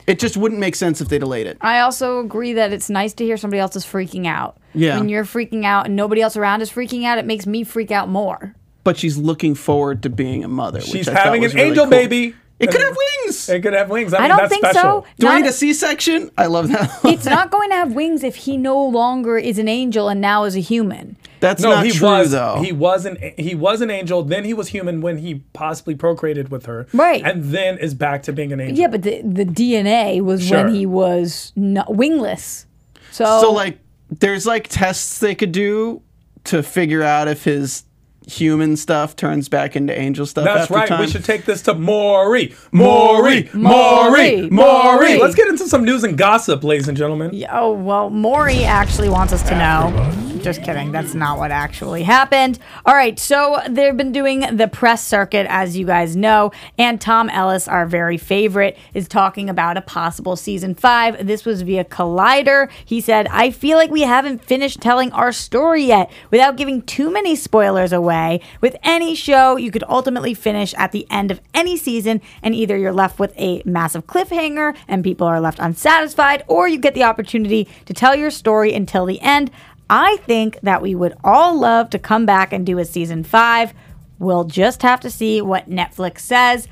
It 0.06 0.18
just 0.18 0.36
wouldn't 0.36 0.60
make 0.60 0.74
sense 0.74 1.00
if 1.00 1.08
they 1.08 1.18
delayed 1.18 1.46
it. 1.46 1.58
I 1.60 1.80
also 1.80 2.18
agree 2.20 2.52
that 2.54 2.72
it's 2.72 2.90
nice 2.90 3.12
to 3.14 3.24
hear 3.24 3.36
somebody 3.36 3.60
else 3.60 3.76
is 3.76 3.84
freaking 3.84 4.26
out. 4.26 4.56
Yeah. 4.74 4.98
When 4.98 5.08
you're 5.08 5.24
freaking 5.24 5.64
out 5.64 5.86
and 5.86 5.96
nobody 5.96 6.20
else 6.22 6.36
around 6.36 6.60
is 6.62 6.70
freaking 6.70 7.04
out, 7.04 7.18
it 7.18 7.24
makes 7.26 7.46
me 7.46 7.62
freak 7.64 7.90
out 7.90 8.08
more. 8.08 8.54
But 8.84 8.96
she's 8.96 9.16
looking 9.16 9.54
forward 9.54 10.02
to 10.02 10.10
being 10.10 10.42
a 10.44 10.48
mother. 10.48 10.80
which 10.80 10.88
She's 10.88 11.08
I 11.08 11.14
thought 11.14 11.24
having 11.26 11.42
was 11.42 11.52
an 11.52 11.58
really 11.58 11.68
angel 11.70 11.84
cool. 11.84 11.90
baby. 11.90 12.34
It 12.58 12.70
could 12.70 12.80
have 12.80 12.96
wings. 13.24 13.48
It 13.48 13.60
could 13.62 13.72
have 13.72 13.90
wings. 13.90 14.14
I, 14.14 14.18
I 14.18 14.20
mean, 14.22 14.28
don't 14.30 14.38
that's 14.38 14.52
think 14.52 14.64
special. 14.66 15.02
so. 15.02 15.06
Do 15.18 15.26
I 15.26 15.40
need 15.40 15.48
a 15.48 15.52
C-section? 15.52 16.30
I 16.38 16.46
love 16.46 16.68
that. 16.68 16.90
it's 17.04 17.24
not 17.24 17.50
going 17.50 17.70
to 17.70 17.74
have 17.76 17.92
wings 17.92 18.22
if 18.22 18.36
he 18.36 18.56
no 18.56 18.84
longer 18.86 19.36
is 19.36 19.58
an 19.58 19.66
angel 19.66 20.08
and 20.08 20.20
now 20.20 20.44
is 20.44 20.54
a 20.54 20.60
human. 20.60 21.16
That's 21.42 21.60
No, 21.60 21.70
not 21.70 21.84
he 21.84 21.90
true 21.90 22.08
was 22.08 22.30
though. 22.30 22.62
he 22.62 22.70
was 22.72 23.04
an 23.04 23.18
he 23.36 23.54
was 23.56 23.80
an 23.80 23.90
angel. 23.90 24.22
Then 24.22 24.44
he 24.44 24.54
was 24.54 24.68
human 24.68 25.00
when 25.00 25.18
he 25.18 25.42
possibly 25.52 25.94
procreated 25.96 26.50
with 26.50 26.66
her. 26.66 26.86
Right. 26.94 27.20
And 27.22 27.42
then 27.44 27.78
is 27.78 27.94
back 27.94 28.22
to 28.22 28.32
being 28.32 28.52
an 28.52 28.60
angel. 28.60 28.78
Yeah, 28.78 28.86
but 28.86 29.02
the, 29.02 29.20
the 29.22 29.44
DNA 29.44 30.20
was 30.22 30.46
Sure. 30.46 30.64
when 30.64 30.72
he 30.74 30.86
was 30.86 31.52
not, 31.56 31.94
wingless. 31.94 32.66
So, 33.10 33.24
so 33.40 33.52
like, 33.52 33.80
there's 34.20 34.46
like 34.46 34.68
tests 34.68 35.18
they 35.18 35.34
could 35.34 35.50
do 35.52 36.00
to 36.44 36.62
figure 36.62 37.02
out 37.02 37.26
if 37.28 37.42
his 37.44 37.82
human 38.26 38.76
stuff 38.76 39.16
turns 39.16 39.48
back 39.48 39.76
into 39.76 39.98
angel 39.98 40.26
stuff. 40.26 40.44
That's 40.44 40.62
after 40.62 40.74
right. 40.74 40.88
Time. 40.88 41.00
We 41.00 41.08
should 41.08 41.24
take 41.24 41.44
this 41.44 41.62
to 41.62 41.74
Maury. 41.74 42.54
Maury. 42.70 43.50
Maury. 43.52 43.62
Maury. 43.62 44.48
Maury. 44.48 44.50
Maury. 44.50 45.18
Let's 45.18 45.34
get 45.34 45.48
into 45.48 45.68
some 45.68 45.84
news 45.84 46.04
and 46.04 46.16
gossip, 46.16 46.62
ladies 46.64 46.88
and 46.88 46.96
gentlemen. 46.96 47.44
Oh, 47.50 47.72
well, 47.72 48.10
Maury 48.10 48.64
actually 48.64 49.08
wants 49.08 49.32
us 49.32 49.42
to 49.44 49.56
know. 49.56 50.38
Just 50.42 50.62
kidding. 50.62 50.90
That's 50.90 51.14
not 51.14 51.38
what 51.38 51.52
actually 51.52 52.02
happened. 52.02 52.58
All 52.84 52.94
right. 52.94 53.16
So 53.16 53.60
they've 53.68 53.96
been 53.96 54.10
doing 54.10 54.40
the 54.56 54.66
press 54.66 55.04
circuit, 55.06 55.46
as 55.48 55.76
you 55.76 55.86
guys 55.86 56.16
know. 56.16 56.50
And 56.76 57.00
Tom 57.00 57.30
Ellis, 57.30 57.68
our 57.68 57.86
very 57.86 58.18
favorite, 58.18 58.76
is 58.92 59.06
talking 59.06 59.48
about 59.48 59.76
a 59.76 59.82
possible 59.82 60.34
season 60.34 60.74
five. 60.74 61.26
This 61.26 61.44
was 61.44 61.62
via 61.62 61.84
Collider. 61.84 62.68
He 62.84 63.00
said, 63.00 63.28
I 63.28 63.52
feel 63.52 63.78
like 63.78 63.90
we 63.90 64.02
haven't 64.02 64.44
finished 64.44 64.80
telling 64.80 65.12
our 65.12 65.30
story 65.30 65.84
yet 65.84 66.10
without 66.32 66.56
giving 66.56 66.82
too 66.82 67.10
many 67.10 67.36
spoilers 67.36 67.92
away. 67.92 68.11
With 68.60 68.76
any 68.82 69.14
show, 69.14 69.56
you 69.56 69.70
could 69.70 69.84
ultimately 69.88 70.34
finish 70.34 70.74
at 70.74 70.92
the 70.92 71.06
end 71.10 71.30
of 71.30 71.40
any 71.54 71.76
season, 71.76 72.20
and 72.42 72.54
either 72.54 72.76
you're 72.76 72.92
left 72.92 73.18
with 73.18 73.32
a 73.36 73.62
massive 73.64 74.06
cliffhanger 74.06 74.76
and 74.86 75.02
people 75.02 75.26
are 75.26 75.40
left 75.40 75.58
unsatisfied, 75.58 76.44
or 76.46 76.68
you 76.68 76.78
get 76.78 76.94
the 76.94 77.04
opportunity 77.04 77.68
to 77.86 77.94
tell 77.94 78.14
your 78.14 78.30
story 78.30 78.72
until 78.72 79.06
the 79.06 79.20
end. 79.20 79.50
I 79.88 80.18
think 80.18 80.60
that 80.62 80.82
we 80.82 80.94
would 80.94 81.16
all 81.22 81.58
love 81.58 81.90
to 81.90 81.98
come 81.98 82.24
back 82.24 82.52
and 82.52 82.64
do 82.64 82.78
a 82.78 82.84
season 82.84 83.24
five. 83.24 83.74
We'll 84.18 84.44
just 84.44 84.82
have 84.82 85.00
to 85.00 85.10
see 85.10 85.42
what 85.42 85.68
Netflix 85.68 86.20
says. 86.20 86.68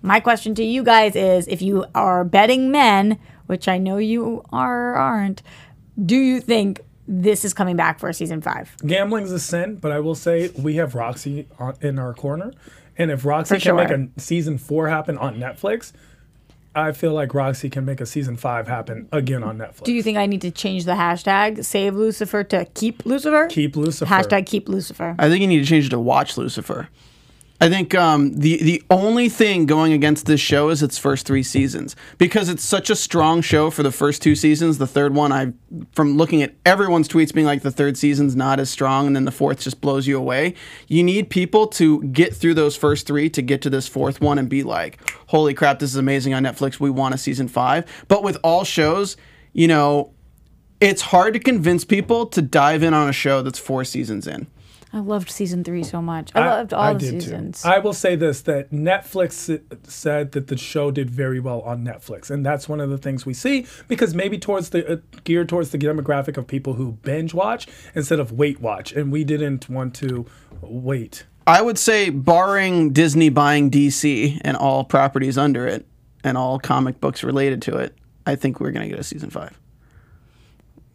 My 0.00 0.20
question 0.20 0.54
to 0.56 0.64
you 0.64 0.82
guys 0.82 1.14
is 1.14 1.46
if 1.48 1.62
you 1.62 1.84
are 1.94 2.24
betting 2.24 2.70
men, 2.70 3.18
which 3.46 3.68
I 3.68 3.78
know 3.78 3.98
you 3.98 4.42
are 4.52 4.94
aren't, 4.94 5.42
do 6.04 6.16
you 6.16 6.40
think 6.40 6.80
this 7.06 7.44
is 7.44 7.52
coming 7.52 7.76
back 7.76 7.98
for 7.98 8.12
season 8.12 8.40
five? 8.40 8.76
Gambling's 8.86 9.32
a 9.32 9.38
sin, 9.40 9.76
but 9.76 9.92
I 9.92 10.00
will 10.00 10.14
say 10.14 10.48
we 10.50 10.76
have 10.76 10.94
Roxy 10.94 11.48
on, 11.58 11.74
in 11.80 11.98
our 11.98 12.14
corner. 12.14 12.52
And 12.96 13.10
if 13.10 13.24
Roxy 13.24 13.58
For 13.58 13.60
can 13.60 13.76
make 13.76 13.90
a 13.90 14.20
season 14.20 14.58
four 14.58 14.88
happen 14.88 15.16
on 15.18 15.36
Netflix, 15.36 15.92
I 16.74 16.92
feel 16.92 17.12
like 17.12 17.34
Roxy 17.34 17.68
can 17.68 17.84
make 17.84 18.00
a 18.00 18.06
season 18.06 18.36
five 18.36 18.66
happen 18.66 19.08
again 19.12 19.42
on 19.42 19.58
Netflix. 19.58 19.84
Do 19.84 19.92
you 19.92 20.02
think 20.02 20.16
I 20.16 20.26
need 20.26 20.40
to 20.42 20.50
change 20.50 20.84
the 20.84 20.92
hashtag 20.92 21.64
save 21.64 21.94
Lucifer 21.94 22.44
to 22.44 22.64
keep 22.74 23.04
Lucifer? 23.04 23.46
keep 23.48 23.76
Lucifer? 23.76 24.10
Hashtag 24.10 24.46
keep 24.46 24.68
Lucifer. 24.68 25.14
I 25.18 25.28
think 25.28 25.42
you 25.42 25.48
need 25.48 25.60
to 25.60 25.66
change 25.66 25.86
it 25.86 25.90
to 25.90 25.98
watch 25.98 26.36
Lucifer. 26.36 26.88
I 27.62 27.68
think 27.68 27.94
um, 27.94 28.32
the 28.32 28.60
the 28.60 28.82
only 28.90 29.28
thing 29.28 29.66
going 29.66 29.92
against 29.92 30.26
this 30.26 30.40
show 30.40 30.70
is 30.70 30.82
its 30.82 30.98
first 30.98 31.28
three 31.28 31.44
seasons 31.44 31.94
because 32.18 32.48
it's 32.48 32.64
such 32.64 32.90
a 32.90 32.96
strong 32.96 33.40
show 33.40 33.70
for 33.70 33.84
the 33.84 33.92
first 33.92 34.20
two 34.20 34.34
seasons. 34.34 34.78
The 34.78 34.86
third 34.88 35.14
one, 35.14 35.30
I 35.30 35.52
from 35.92 36.16
looking 36.16 36.42
at 36.42 36.56
everyone's 36.66 37.06
tweets 37.06 37.32
being 37.32 37.46
like 37.46 37.62
the 37.62 37.70
third 37.70 37.96
season's 37.96 38.34
not 38.34 38.58
as 38.58 38.68
strong, 38.68 39.06
and 39.06 39.14
then 39.14 39.26
the 39.26 39.30
fourth 39.30 39.60
just 39.60 39.80
blows 39.80 40.08
you 40.08 40.18
away. 40.18 40.54
You 40.88 41.04
need 41.04 41.30
people 41.30 41.68
to 41.68 42.02
get 42.02 42.34
through 42.34 42.54
those 42.54 42.74
first 42.74 43.06
three 43.06 43.30
to 43.30 43.40
get 43.42 43.62
to 43.62 43.70
this 43.70 43.86
fourth 43.86 44.20
one 44.20 44.40
and 44.40 44.48
be 44.48 44.64
like, 44.64 44.98
"Holy 45.28 45.54
crap, 45.54 45.78
this 45.78 45.90
is 45.90 45.96
amazing 45.96 46.34
on 46.34 46.42
Netflix! 46.42 46.80
We 46.80 46.90
want 46.90 47.14
a 47.14 47.18
season 47.18 47.46
five. 47.46 47.84
But 48.08 48.24
with 48.24 48.38
all 48.42 48.64
shows, 48.64 49.16
you 49.52 49.68
know, 49.68 50.10
it's 50.80 51.02
hard 51.02 51.32
to 51.34 51.38
convince 51.38 51.84
people 51.84 52.26
to 52.26 52.42
dive 52.42 52.82
in 52.82 52.92
on 52.92 53.08
a 53.08 53.12
show 53.12 53.40
that's 53.40 53.60
four 53.60 53.84
seasons 53.84 54.26
in. 54.26 54.48
I 54.94 54.98
loved 54.98 55.30
season 55.30 55.64
three 55.64 55.82
so 55.82 56.02
much. 56.02 56.30
I, 56.34 56.46
loved 56.46 56.74
all 56.74 56.82
I 56.82 56.92
the 56.92 56.98
did 56.98 57.12
too. 57.12 57.20
seasons. 57.20 57.64
I 57.64 57.78
will 57.78 57.94
say 57.94 58.14
this: 58.14 58.42
that 58.42 58.70
Netflix 58.70 59.60
said 59.88 60.32
that 60.32 60.48
the 60.48 60.56
show 60.58 60.90
did 60.90 61.10
very 61.10 61.40
well 61.40 61.62
on 61.62 61.84
Netflix, 61.84 62.30
and 62.30 62.44
that's 62.44 62.68
one 62.68 62.80
of 62.80 62.90
the 62.90 62.98
things 62.98 63.24
we 63.24 63.32
see 63.32 63.66
because 63.88 64.14
maybe 64.14 64.38
towards 64.38 64.70
the 64.70 64.86
uh, 64.86 64.96
geared 65.24 65.48
towards 65.48 65.70
the 65.70 65.78
demographic 65.78 66.36
of 66.36 66.46
people 66.46 66.74
who 66.74 66.92
binge 67.02 67.32
watch 67.32 67.66
instead 67.94 68.20
of 68.20 68.32
wait 68.32 68.60
watch, 68.60 68.92
and 68.92 69.10
we 69.10 69.24
didn't 69.24 69.68
want 69.68 69.94
to 69.94 70.26
wait. 70.60 71.24
I 71.46 71.62
would 71.62 71.78
say, 71.78 72.10
barring 72.10 72.92
Disney 72.92 73.28
buying 73.28 73.70
DC 73.70 74.40
and 74.42 74.56
all 74.56 74.84
properties 74.84 75.36
under 75.36 75.66
it 75.66 75.86
and 76.22 76.36
all 76.38 76.58
comic 76.58 77.00
books 77.00 77.24
related 77.24 77.62
to 77.62 77.78
it, 77.78 77.96
I 78.26 78.36
think 78.36 78.60
we're 78.60 78.70
going 78.70 78.84
to 78.84 78.90
get 78.90 79.00
a 79.00 79.04
season 79.04 79.30
five. 79.30 79.58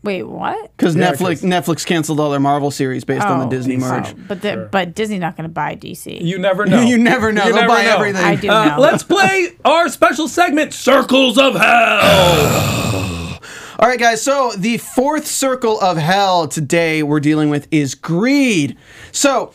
Wait, 0.08 0.24
what? 0.24 0.72
Because 0.78 0.96
Yeah, 0.96 1.12
Netflix 1.12 1.18
'cause- 1.18 1.42
Netflix 1.42 1.86
canceled 1.86 2.22
all 2.22 2.30
their 2.32 2.40
Marvel 2.40 2.72
series 2.72 3.04
based 3.04 3.26
on 3.28 3.40
the 3.40 3.46
Oh, 3.46 3.50
Disney 3.50 3.76
DC. 3.76 3.82
merge. 3.82 4.16
But 4.28 4.42
the, 4.42 4.70
but 4.72 4.96
Disney's 4.96 5.20
not 5.20 5.36
going 5.36 5.50
to 5.50 5.54
buy 5.54 5.76
DC. 5.76 6.20
You 6.22 6.38
never 6.40 6.66
know. 6.66 6.80
You 6.82 6.98
never 6.98 7.34
know. 7.34 7.44
They'll 7.52 7.68
buy 7.68 7.84
everything. 7.84 8.24
I 8.24 8.36
do 8.36 8.50
Uh, 8.50 8.66
know. 8.78 8.80
let's 8.80 9.04
play 9.04 9.50
our 9.66 9.90
special 9.90 10.30
segment, 10.30 10.74
Circles 10.74 11.38
of 11.38 11.56
Hell. 11.56 13.40
All 13.80 13.88
right, 13.90 14.00
guys. 14.00 14.22
So 14.22 14.54
the 14.58 14.78
fourth 14.78 15.28
circle 15.28 15.78
of 15.82 15.98
hell 15.98 16.48
today 16.48 17.04
we're 17.04 17.20
dealing 17.20 17.50
with 17.50 17.68
is 17.70 17.94
greed. 17.94 18.78
So, 19.12 19.52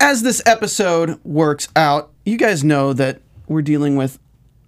as 0.00 0.22
this 0.22 0.40
episode 0.46 1.18
works 1.24 1.68
out, 1.74 2.10
you 2.24 2.36
guys 2.38 2.62
know 2.62 2.92
that 2.92 3.20
we're 3.48 3.62
dealing 3.62 3.96
with 3.96 4.18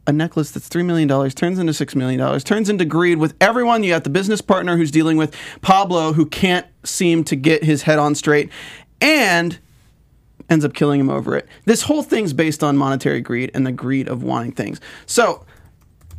a 0.09 0.12
necklace 0.12 0.51
that's 0.51 0.71
$3 0.71 0.87
million 0.87 1.07
turns 1.31 1.59
into 1.59 1.73
$6 1.73 1.94
million, 1.94 2.40
turns 2.40 2.71
into 2.71 2.87
greed 2.87 3.18
with 3.18 3.35
everyone. 3.42 3.85
You 3.85 3.90
got 3.90 4.05
the 4.05 4.11
business 4.11 4.40
partner 4.40 4.79
who's 4.79 4.90
dealing 4.90 5.18
with 5.18 5.37
Pablo, 5.61 6.14
who 6.14 6.25
can't 6.25 6.66
seem 6.83 7.25
to 7.25 7.37
get 7.37 7.62
his 7.62 7.83
head 7.83 7.99
on 7.99 8.14
straight, 8.14 8.51
and 9.03 9.59
ends 10.49 10.64
up 10.64 10.73
killing 10.73 10.99
him 10.99 11.11
over 11.11 11.37
it. 11.37 11.47
This 11.66 11.83
whole 11.83 12.03
thing's 12.03 12.33
based 12.33 12.64
on 12.64 12.75
monetary 12.79 13.21
greed 13.21 13.51
and 13.53 13.66
the 13.66 13.71
greed 13.71 14.09
of 14.09 14.23
wanting 14.23 14.53
things. 14.53 14.81
So, 15.05 15.44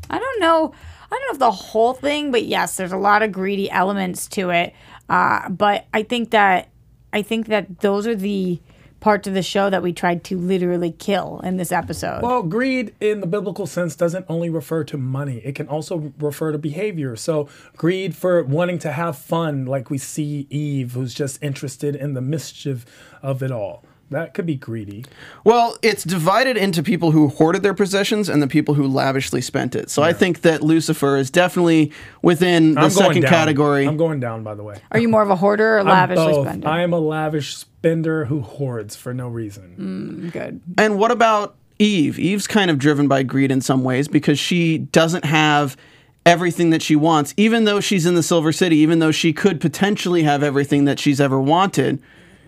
I 0.08 0.19
don't 0.19 0.39
know. 0.39 0.71
I 1.12 1.15
don't 1.15 1.21
know 1.21 1.34
if 1.34 1.39
the 1.39 1.52
whole 1.52 1.93
thing, 1.93 2.30
but 2.30 2.43
yes, 2.43 2.78
there's 2.78 2.91
a 2.91 2.97
lot 2.97 3.23
of 3.23 3.32
greedy 3.32 3.71
elements 3.71 4.28
to 4.30 4.52
it. 4.52 4.75
Uh, 5.10 5.49
but 5.49 5.88
I 5.95 6.04
think 6.04 6.30
that 6.30 6.69
I 7.12 7.23
think 7.23 7.47
that 7.47 7.80
those 7.80 8.06
are 8.06 8.13
the 8.13 8.60
parts 8.99 9.27
of 9.27 9.33
the 9.33 9.41
show 9.43 9.69
that 9.69 9.81
we 9.81 9.93
tried 9.93 10.23
to 10.25 10.38
literally 10.38 10.91
kill 10.91 11.39
in 11.43 11.57
this 11.57 11.71
episode. 11.71 12.21
Well, 12.21 12.43
greed 12.43 12.93
in 12.99 13.21
the 13.21 13.27
biblical 13.27 13.65
sense 13.65 13.95
doesn't 13.95 14.25
only 14.29 14.49
refer 14.49 14.83
to 14.85 14.97
money, 14.97 15.38
it 15.43 15.55
can 15.55 15.67
also 15.67 16.13
refer 16.19 16.51
to 16.51 16.57
behavior. 16.57 17.15
So, 17.15 17.47
greed 17.77 18.15
for 18.15 18.43
wanting 18.43 18.79
to 18.79 18.91
have 18.91 19.17
fun, 19.17 19.65
like 19.65 19.89
we 19.89 19.97
see 19.97 20.47
Eve, 20.49 20.93
who's 20.93 21.13
just 21.13 21.41
interested 21.43 21.95
in 21.95 22.13
the 22.13 22.21
mischief 22.21 22.85
of 23.21 23.41
it 23.43 23.51
all. 23.51 23.83
That 24.12 24.33
could 24.33 24.47
be 24.47 24.55
greedy. 24.55 25.05
Well, 25.43 25.77
it's 25.83 26.03
divided 26.03 26.57
into 26.57 26.81
people 26.81 27.12
who 27.12 27.27
hoarded 27.27 27.62
their 27.62 27.75
possessions 27.75 28.27
and 28.27 28.41
the 28.41 28.47
people 28.47 28.73
who 28.73 28.88
lavishly 28.88 29.39
spent 29.39 29.75
it. 29.75 29.91
So 29.91 30.01
I 30.01 30.13
think 30.13 30.41
that 30.41 30.63
Lucifer 30.63 31.15
is 31.17 31.29
definitely 31.29 31.91
within 32.23 32.73
the 32.73 32.81
I'm 32.81 32.89
second 32.89 33.21
down. 33.21 33.29
category. 33.29 33.88
I'm 33.88 33.97
going 33.97 34.19
down, 34.19 34.43
by 34.43 34.55
the 34.55 34.63
way. 34.63 34.81
are 34.91 34.99
you 34.99 35.09
more 35.09 35.21
of 35.21 35.29
a 35.29 35.35
hoarder 35.35 35.75
or 35.75 35.79
I'm 35.81 35.85
lavishly 35.88 36.25
both. 36.25 36.47
spender? 36.47 36.67
I 36.67 36.81
am 36.81 36.91
a 36.91 36.99
lavish 36.99 37.65
spender 37.79 38.25
who 38.25 38.41
hoards 38.41 38.95
for 38.97 39.13
no 39.13 39.29
reason. 39.29 40.29
Mm, 40.29 40.33
good. 40.33 40.61
and 40.77 40.99
what 40.99 41.11
about 41.11 41.55
Eve? 41.79 42.19
Eve's 42.19 42.45
kind 42.47 42.69
of 42.69 42.77
driven 42.77 43.07
by 43.07 43.23
greed 43.23 43.51
in 43.51 43.61
some 43.61 43.85
ways 43.85 44.09
because 44.09 44.37
she 44.37 44.79
doesn't 44.79 45.23
have 45.23 45.77
everything 46.25 46.71
that 46.71 46.81
she 46.81 46.97
wants, 46.97 47.33
even 47.37 47.63
though 47.63 47.79
she's 47.79 48.05
in 48.05 48.15
the 48.15 48.23
Silver 48.23 48.51
City, 48.51 48.75
even 48.77 48.99
though 48.99 49.11
she 49.11 49.31
could 49.31 49.61
potentially 49.61 50.23
have 50.23 50.43
everything 50.43 50.83
that 50.85 50.99
she's 50.99 51.21
ever 51.21 51.39
wanted. 51.39 52.01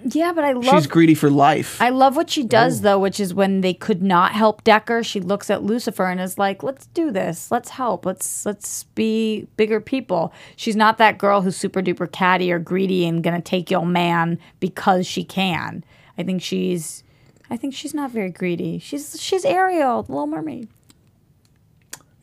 Yeah, 0.03 0.33
but 0.33 0.43
I 0.43 0.53
love 0.53 0.65
She's 0.65 0.87
greedy 0.87 1.13
for 1.13 1.29
life. 1.29 1.81
I 1.81 1.89
love 1.89 2.15
what 2.15 2.29
she 2.29 2.43
does 2.43 2.79
oh. 2.79 2.83
though, 2.83 2.99
which 2.99 3.19
is 3.19 3.33
when 3.33 3.61
they 3.61 3.73
could 3.73 4.01
not 4.01 4.33
help 4.33 4.63
Decker, 4.63 5.03
she 5.03 5.19
looks 5.19 5.49
at 5.49 5.63
Lucifer 5.63 6.05
and 6.05 6.19
is 6.19 6.37
like, 6.37 6.63
"Let's 6.63 6.87
do 6.87 7.11
this. 7.11 7.51
Let's 7.51 7.69
help. 7.69 8.05
Let's 8.05 8.45
let's 8.45 8.83
be 8.95 9.47
bigger 9.57 9.79
people." 9.79 10.33
She's 10.55 10.75
not 10.75 10.97
that 10.97 11.17
girl 11.17 11.41
who's 11.41 11.55
super 11.55 11.81
duper 11.81 12.11
catty 12.11 12.51
or 12.51 12.59
greedy 12.59 13.05
and 13.05 13.23
gonna 13.23 13.41
take 13.41 13.69
your 13.69 13.85
man 13.85 14.39
because 14.59 15.05
she 15.05 15.23
can. 15.23 15.83
I 16.17 16.23
think 16.23 16.41
she's, 16.41 17.03
I 17.49 17.57
think 17.57 17.73
she's 17.73 17.93
not 17.93 18.11
very 18.11 18.29
greedy. 18.29 18.79
She's 18.79 19.21
she's 19.21 19.45
Ariel, 19.45 20.03
the 20.03 20.11
Little 20.11 20.27
Mermaid. 20.27 20.67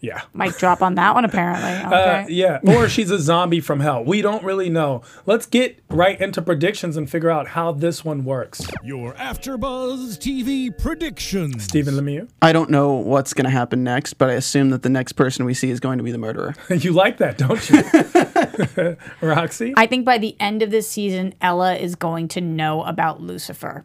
Yeah. 0.01 0.23
Mic 0.35 0.57
drop 0.57 0.83
on 0.83 0.95
that 0.95 1.15
one 1.15 1.25
apparently. 1.25 1.69
Okay. 1.89 2.25
Uh, 2.25 2.27
yeah, 2.29 2.59
or 2.67 2.89
she's 2.89 3.11
a 3.11 3.19
zombie 3.19 3.61
from 3.61 3.81
hell. 3.81 4.05
We 4.05 4.21
don't 4.21 4.45
really 4.45 4.69
know. 4.69 5.03
Let's 5.27 5.47
get 5.47 5.79
right 5.89 6.21
into 6.21 6.43
predictions 6.43 6.97
and 6.97 7.09
figure 7.09 7.31
out 7.31 7.49
how 7.49 7.73
this 7.73 8.05
one 8.05 8.25
works. 8.25 8.67
Your 8.85 9.15
AfterBuzz 9.15 10.19
TV 10.19 10.77
predictions. 10.77 11.65
Stephen 11.65 11.95
Lemieux, 11.95 12.29
I 12.43 12.53
don't 12.53 12.69
know 12.69 12.93
what's 12.93 13.33
going 13.33 13.47
to 13.47 13.51
happen 13.51 13.85
next, 13.85 14.15
but 14.15 14.29
I 14.29 14.35
assume 14.35 14.71
that 14.71 14.83
the 14.83 14.91
next 14.91 15.13
person 15.13 15.47
we 15.47 15.55
see 15.55 15.71
is 15.71 15.81
going 15.81 15.99
to 15.99 16.05
be 16.05 16.13
the 16.13 16.19
murderer. 16.19 16.55
you 16.69 16.93
like 16.93 17.19
that, 17.19 17.39
don't 17.39 17.71
you? 17.71 18.97
Roxy? 19.27 19.73
I 19.77 19.87
think 19.87 20.05
by 20.05 20.19
the 20.19 20.37
end 20.39 20.63
of 20.63 20.71
this 20.71 20.89
season, 20.91 21.35
Ella 21.41 21.75
is 21.77 21.95
going 21.95 22.29
to 22.29 22.41
know 22.41 22.83
about 22.83 23.23
Lucifer. 23.23 23.85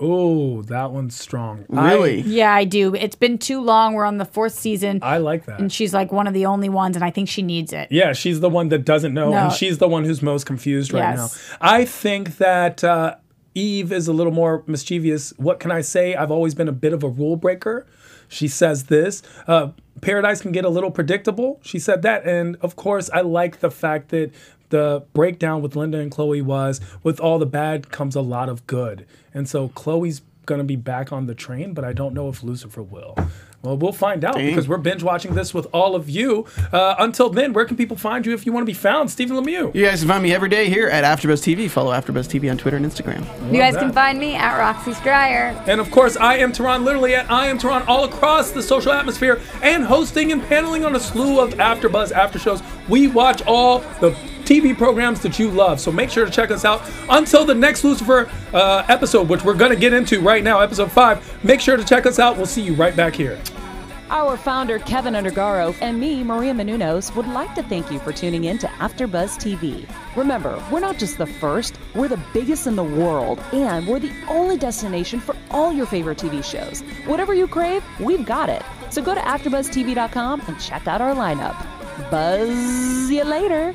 Oh, 0.00 0.62
that 0.62 0.90
one's 0.90 1.14
strong. 1.18 1.64
Really? 1.68 2.20
Yeah, 2.22 2.52
I 2.52 2.64
do. 2.64 2.94
It's 2.94 3.14
been 3.14 3.38
too 3.38 3.60
long. 3.60 3.94
We're 3.94 4.04
on 4.04 4.18
the 4.18 4.24
fourth 4.24 4.54
season. 4.54 4.98
I, 5.02 5.14
I 5.14 5.18
like 5.18 5.46
that. 5.46 5.60
and 5.60 5.72
she's 5.72 5.94
like 5.94 6.10
one 6.10 6.26
of 6.26 6.34
the 6.34 6.46
only 6.46 6.68
ones, 6.68 6.96
and 6.96 7.04
I 7.04 7.10
think 7.10 7.28
she 7.28 7.42
needs 7.42 7.72
it. 7.72 7.88
Yeah, 7.92 8.12
she's 8.12 8.40
the 8.40 8.50
one 8.50 8.68
that 8.70 8.84
doesn't 8.84 9.14
know, 9.14 9.30
No. 9.30 9.36
and 9.36 9.52
she's 9.52 9.78
the 9.78 9.88
one 9.88 10.04
who's 10.04 10.20
most 10.20 10.46
confused 10.46 10.92
right 10.92 11.16
Yes. 11.16 11.18
now. 11.50 11.56
I 11.60 11.84
think 11.84 12.38
that 12.38 12.82
uh, 12.82 13.16
Eve 13.54 13.92
is 13.92 14.08
a 14.08 14.12
little 14.12 14.32
more 14.32 14.64
mischievous. 14.66 15.32
What 15.36 15.60
can 15.60 15.70
I 15.70 15.80
say? 15.80 16.16
I've 16.16 16.32
always 16.32 16.54
been 16.56 16.68
a 16.68 16.72
bit 16.72 16.92
of 16.92 17.04
a 17.04 17.08
rule 17.08 17.36
breaker. 17.36 17.86
She 18.28 18.48
says 18.48 18.84
this. 18.84 19.22
Uh, 19.46 19.68
Paradise 20.00 20.42
can 20.42 20.50
get 20.50 20.64
a 20.64 20.68
little 20.68 20.90
predictable. 20.90 21.60
She 21.62 21.78
said 21.78 22.02
that. 22.02 22.26
And 22.26 22.56
of 22.62 22.74
course, 22.74 23.08
I 23.10 23.20
like 23.20 23.60
the 23.60 23.70
fact 23.70 24.08
that 24.08 24.32
the 24.70 25.04
breakdown 25.12 25.62
with 25.62 25.76
Linda 25.76 25.98
and 25.98 26.10
Chloe 26.10 26.42
was 26.42 26.80
with 27.02 27.20
all 27.20 27.38
the 27.38 27.46
bad 27.46 27.90
comes 27.90 28.16
a 28.16 28.20
lot 28.20 28.48
of 28.48 28.66
good. 28.66 29.06
And 29.32 29.48
so 29.48 29.68
Chloe's 29.68 30.22
going 30.46 30.58
to 30.58 30.64
be 30.64 30.76
back 30.76 31.12
on 31.12 31.26
the 31.26 31.34
train, 31.34 31.74
but 31.74 31.84
I 31.84 31.92
don't 31.92 32.14
know 32.14 32.28
if 32.28 32.42
Lucifer 32.42 32.82
will. 32.82 33.16
Well, 33.64 33.78
we'll 33.78 33.92
find 33.92 34.26
out 34.26 34.34
because 34.34 34.68
we're 34.68 34.76
binge 34.76 35.02
watching 35.02 35.34
this 35.34 35.54
with 35.54 35.66
all 35.72 35.96
of 35.96 36.10
you. 36.10 36.46
Uh, 36.70 36.96
until 36.98 37.30
then, 37.30 37.54
where 37.54 37.64
can 37.64 37.78
people 37.78 37.96
find 37.96 38.26
you 38.26 38.34
if 38.34 38.44
you 38.44 38.52
want 38.52 38.60
to 38.60 38.66
be 38.66 38.74
found? 38.74 39.10
Stephen 39.10 39.38
Lemieux. 39.38 39.74
You 39.74 39.86
guys 39.86 40.00
can 40.00 40.08
find 40.08 40.22
me 40.22 40.34
every 40.34 40.50
day 40.50 40.68
here 40.68 40.88
at 40.88 41.02
AfterBuzz 41.02 41.40
TV. 41.40 41.70
Follow 41.70 41.90
AfterBuzz 41.92 42.28
TV 42.28 42.50
on 42.50 42.58
Twitter 42.58 42.76
and 42.76 42.84
Instagram. 42.84 43.24
You 43.50 43.58
guys 43.58 43.72
that. 43.72 43.80
can 43.80 43.92
find 43.92 44.18
me 44.18 44.34
at 44.34 44.58
Roxy 44.58 44.92
Striar. 44.92 45.58
And 45.66 45.80
of 45.80 45.90
course, 45.90 46.18
I 46.18 46.36
am 46.36 46.52
Tehran, 46.52 46.84
literally 46.84 47.14
at 47.14 47.30
I 47.30 47.46
am 47.46 47.56
Tehran 47.56 47.84
all 47.84 48.04
across 48.04 48.50
the 48.50 48.62
social 48.62 48.92
atmosphere 48.92 49.40
and 49.62 49.82
hosting 49.82 50.30
and 50.30 50.42
paneling 50.42 50.84
on 50.84 50.94
a 50.94 51.00
slew 51.00 51.40
of 51.40 51.54
AfterBuzz 51.54 52.12
after 52.12 52.38
shows. 52.38 52.62
We 52.86 53.06
watch 53.08 53.40
all 53.46 53.78
the 54.00 54.14
TV 54.44 54.76
programs 54.76 55.20
that 55.20 55.38
you 55.38 55.50
love, 55.50 55.80
so 55.80 55.90
make 55.90 56.10
sure 56.10 56.24
to 56.24 56.30
check 56.30 56.50
us 56.50 56.64
out. 56.64 56.82
Until 57.08 57.44
the 57.44 57.54
next 57.54 57.84
Lucifer 57.84 58.30
uh, 58.52 58.84
episode, 58.88 59.28
which 59.28 59.44
we're 59.44 59.54
going 59.54 59.72
to 59.72 59.78
get 59.78 59.92
into 59.92 60.20
right 60.20 60.44
now, 60.44 60.60
episode 60.60 60.92
five, 60.92 61.44
make 61.44 61.60
sure 61.60 61.76
to 61.76 61.84
check 61.84 62.06
us 62.06 62.18
out. 62.18 62.36
We'll 62.36 62.46
see 62.46 62.62
you 62.62 62.74
right 62.74 62.94
back 62.96 63.14
here. 63.14 63.40
Our 64.10 64.36
founder, 64.36 64.78
Keven 64.78 65.14
Undergaro, 65.14 65.74
and 65.80 65.98
me, 65.98 66.22
Maria 66.22 66.52
Menounos, 66.52 67.16
would 67.16 67.26
like 67.26 67.54
to 67.54 67.62
thank 67.62 67.90
you 67.90 67.98
for 67.98 68.12
tuning 68.12 68.44
in 68.44 68.58
to 68.58 68.66
AfterBuzz 68.66 69.38
TV. 69.38 69.88
Remember, 70.14 70.62
we're 70.70 70.80
not 70.80 70.98
just 70.98 71.16
the 71.16 71.26
first, 71.26 71.78
we're 71.94 72.08
the 72.08 72.22
biggest 72.34 72.66
in 72.66 72.76
the 72.76 72.84
world, 72.84 73.42
and 73.52 73.86
we're 73.86 73.98
the 73.98 74.12
only 74.28 74.58
destination 74.58 75.20
for 75.20 75.34
all 75.50 75.72
your 75.72 75.86
favorite 75.86 76.18
TV 76.18 76.44
shows. 76.44 76.82
Whatever 77.06 77.32
you 77.32 77.48
crave, 77.48 77.82
we've 77.98 78.26
got 78.26 78.50
it. 78.50 78.62
So 78.90 79.02
go 79.02 79.14
to 79.14 79.20
AfterBuzzTV.com 79.20 80.42
and 80.46 80.60
check 80.60 80.86
out 80.86 81.00
our 81.00 81.14
lineup. 81.14 81.56
Buzz 82.10 83.10
you 83.10 83.24
later. 83.24 83.74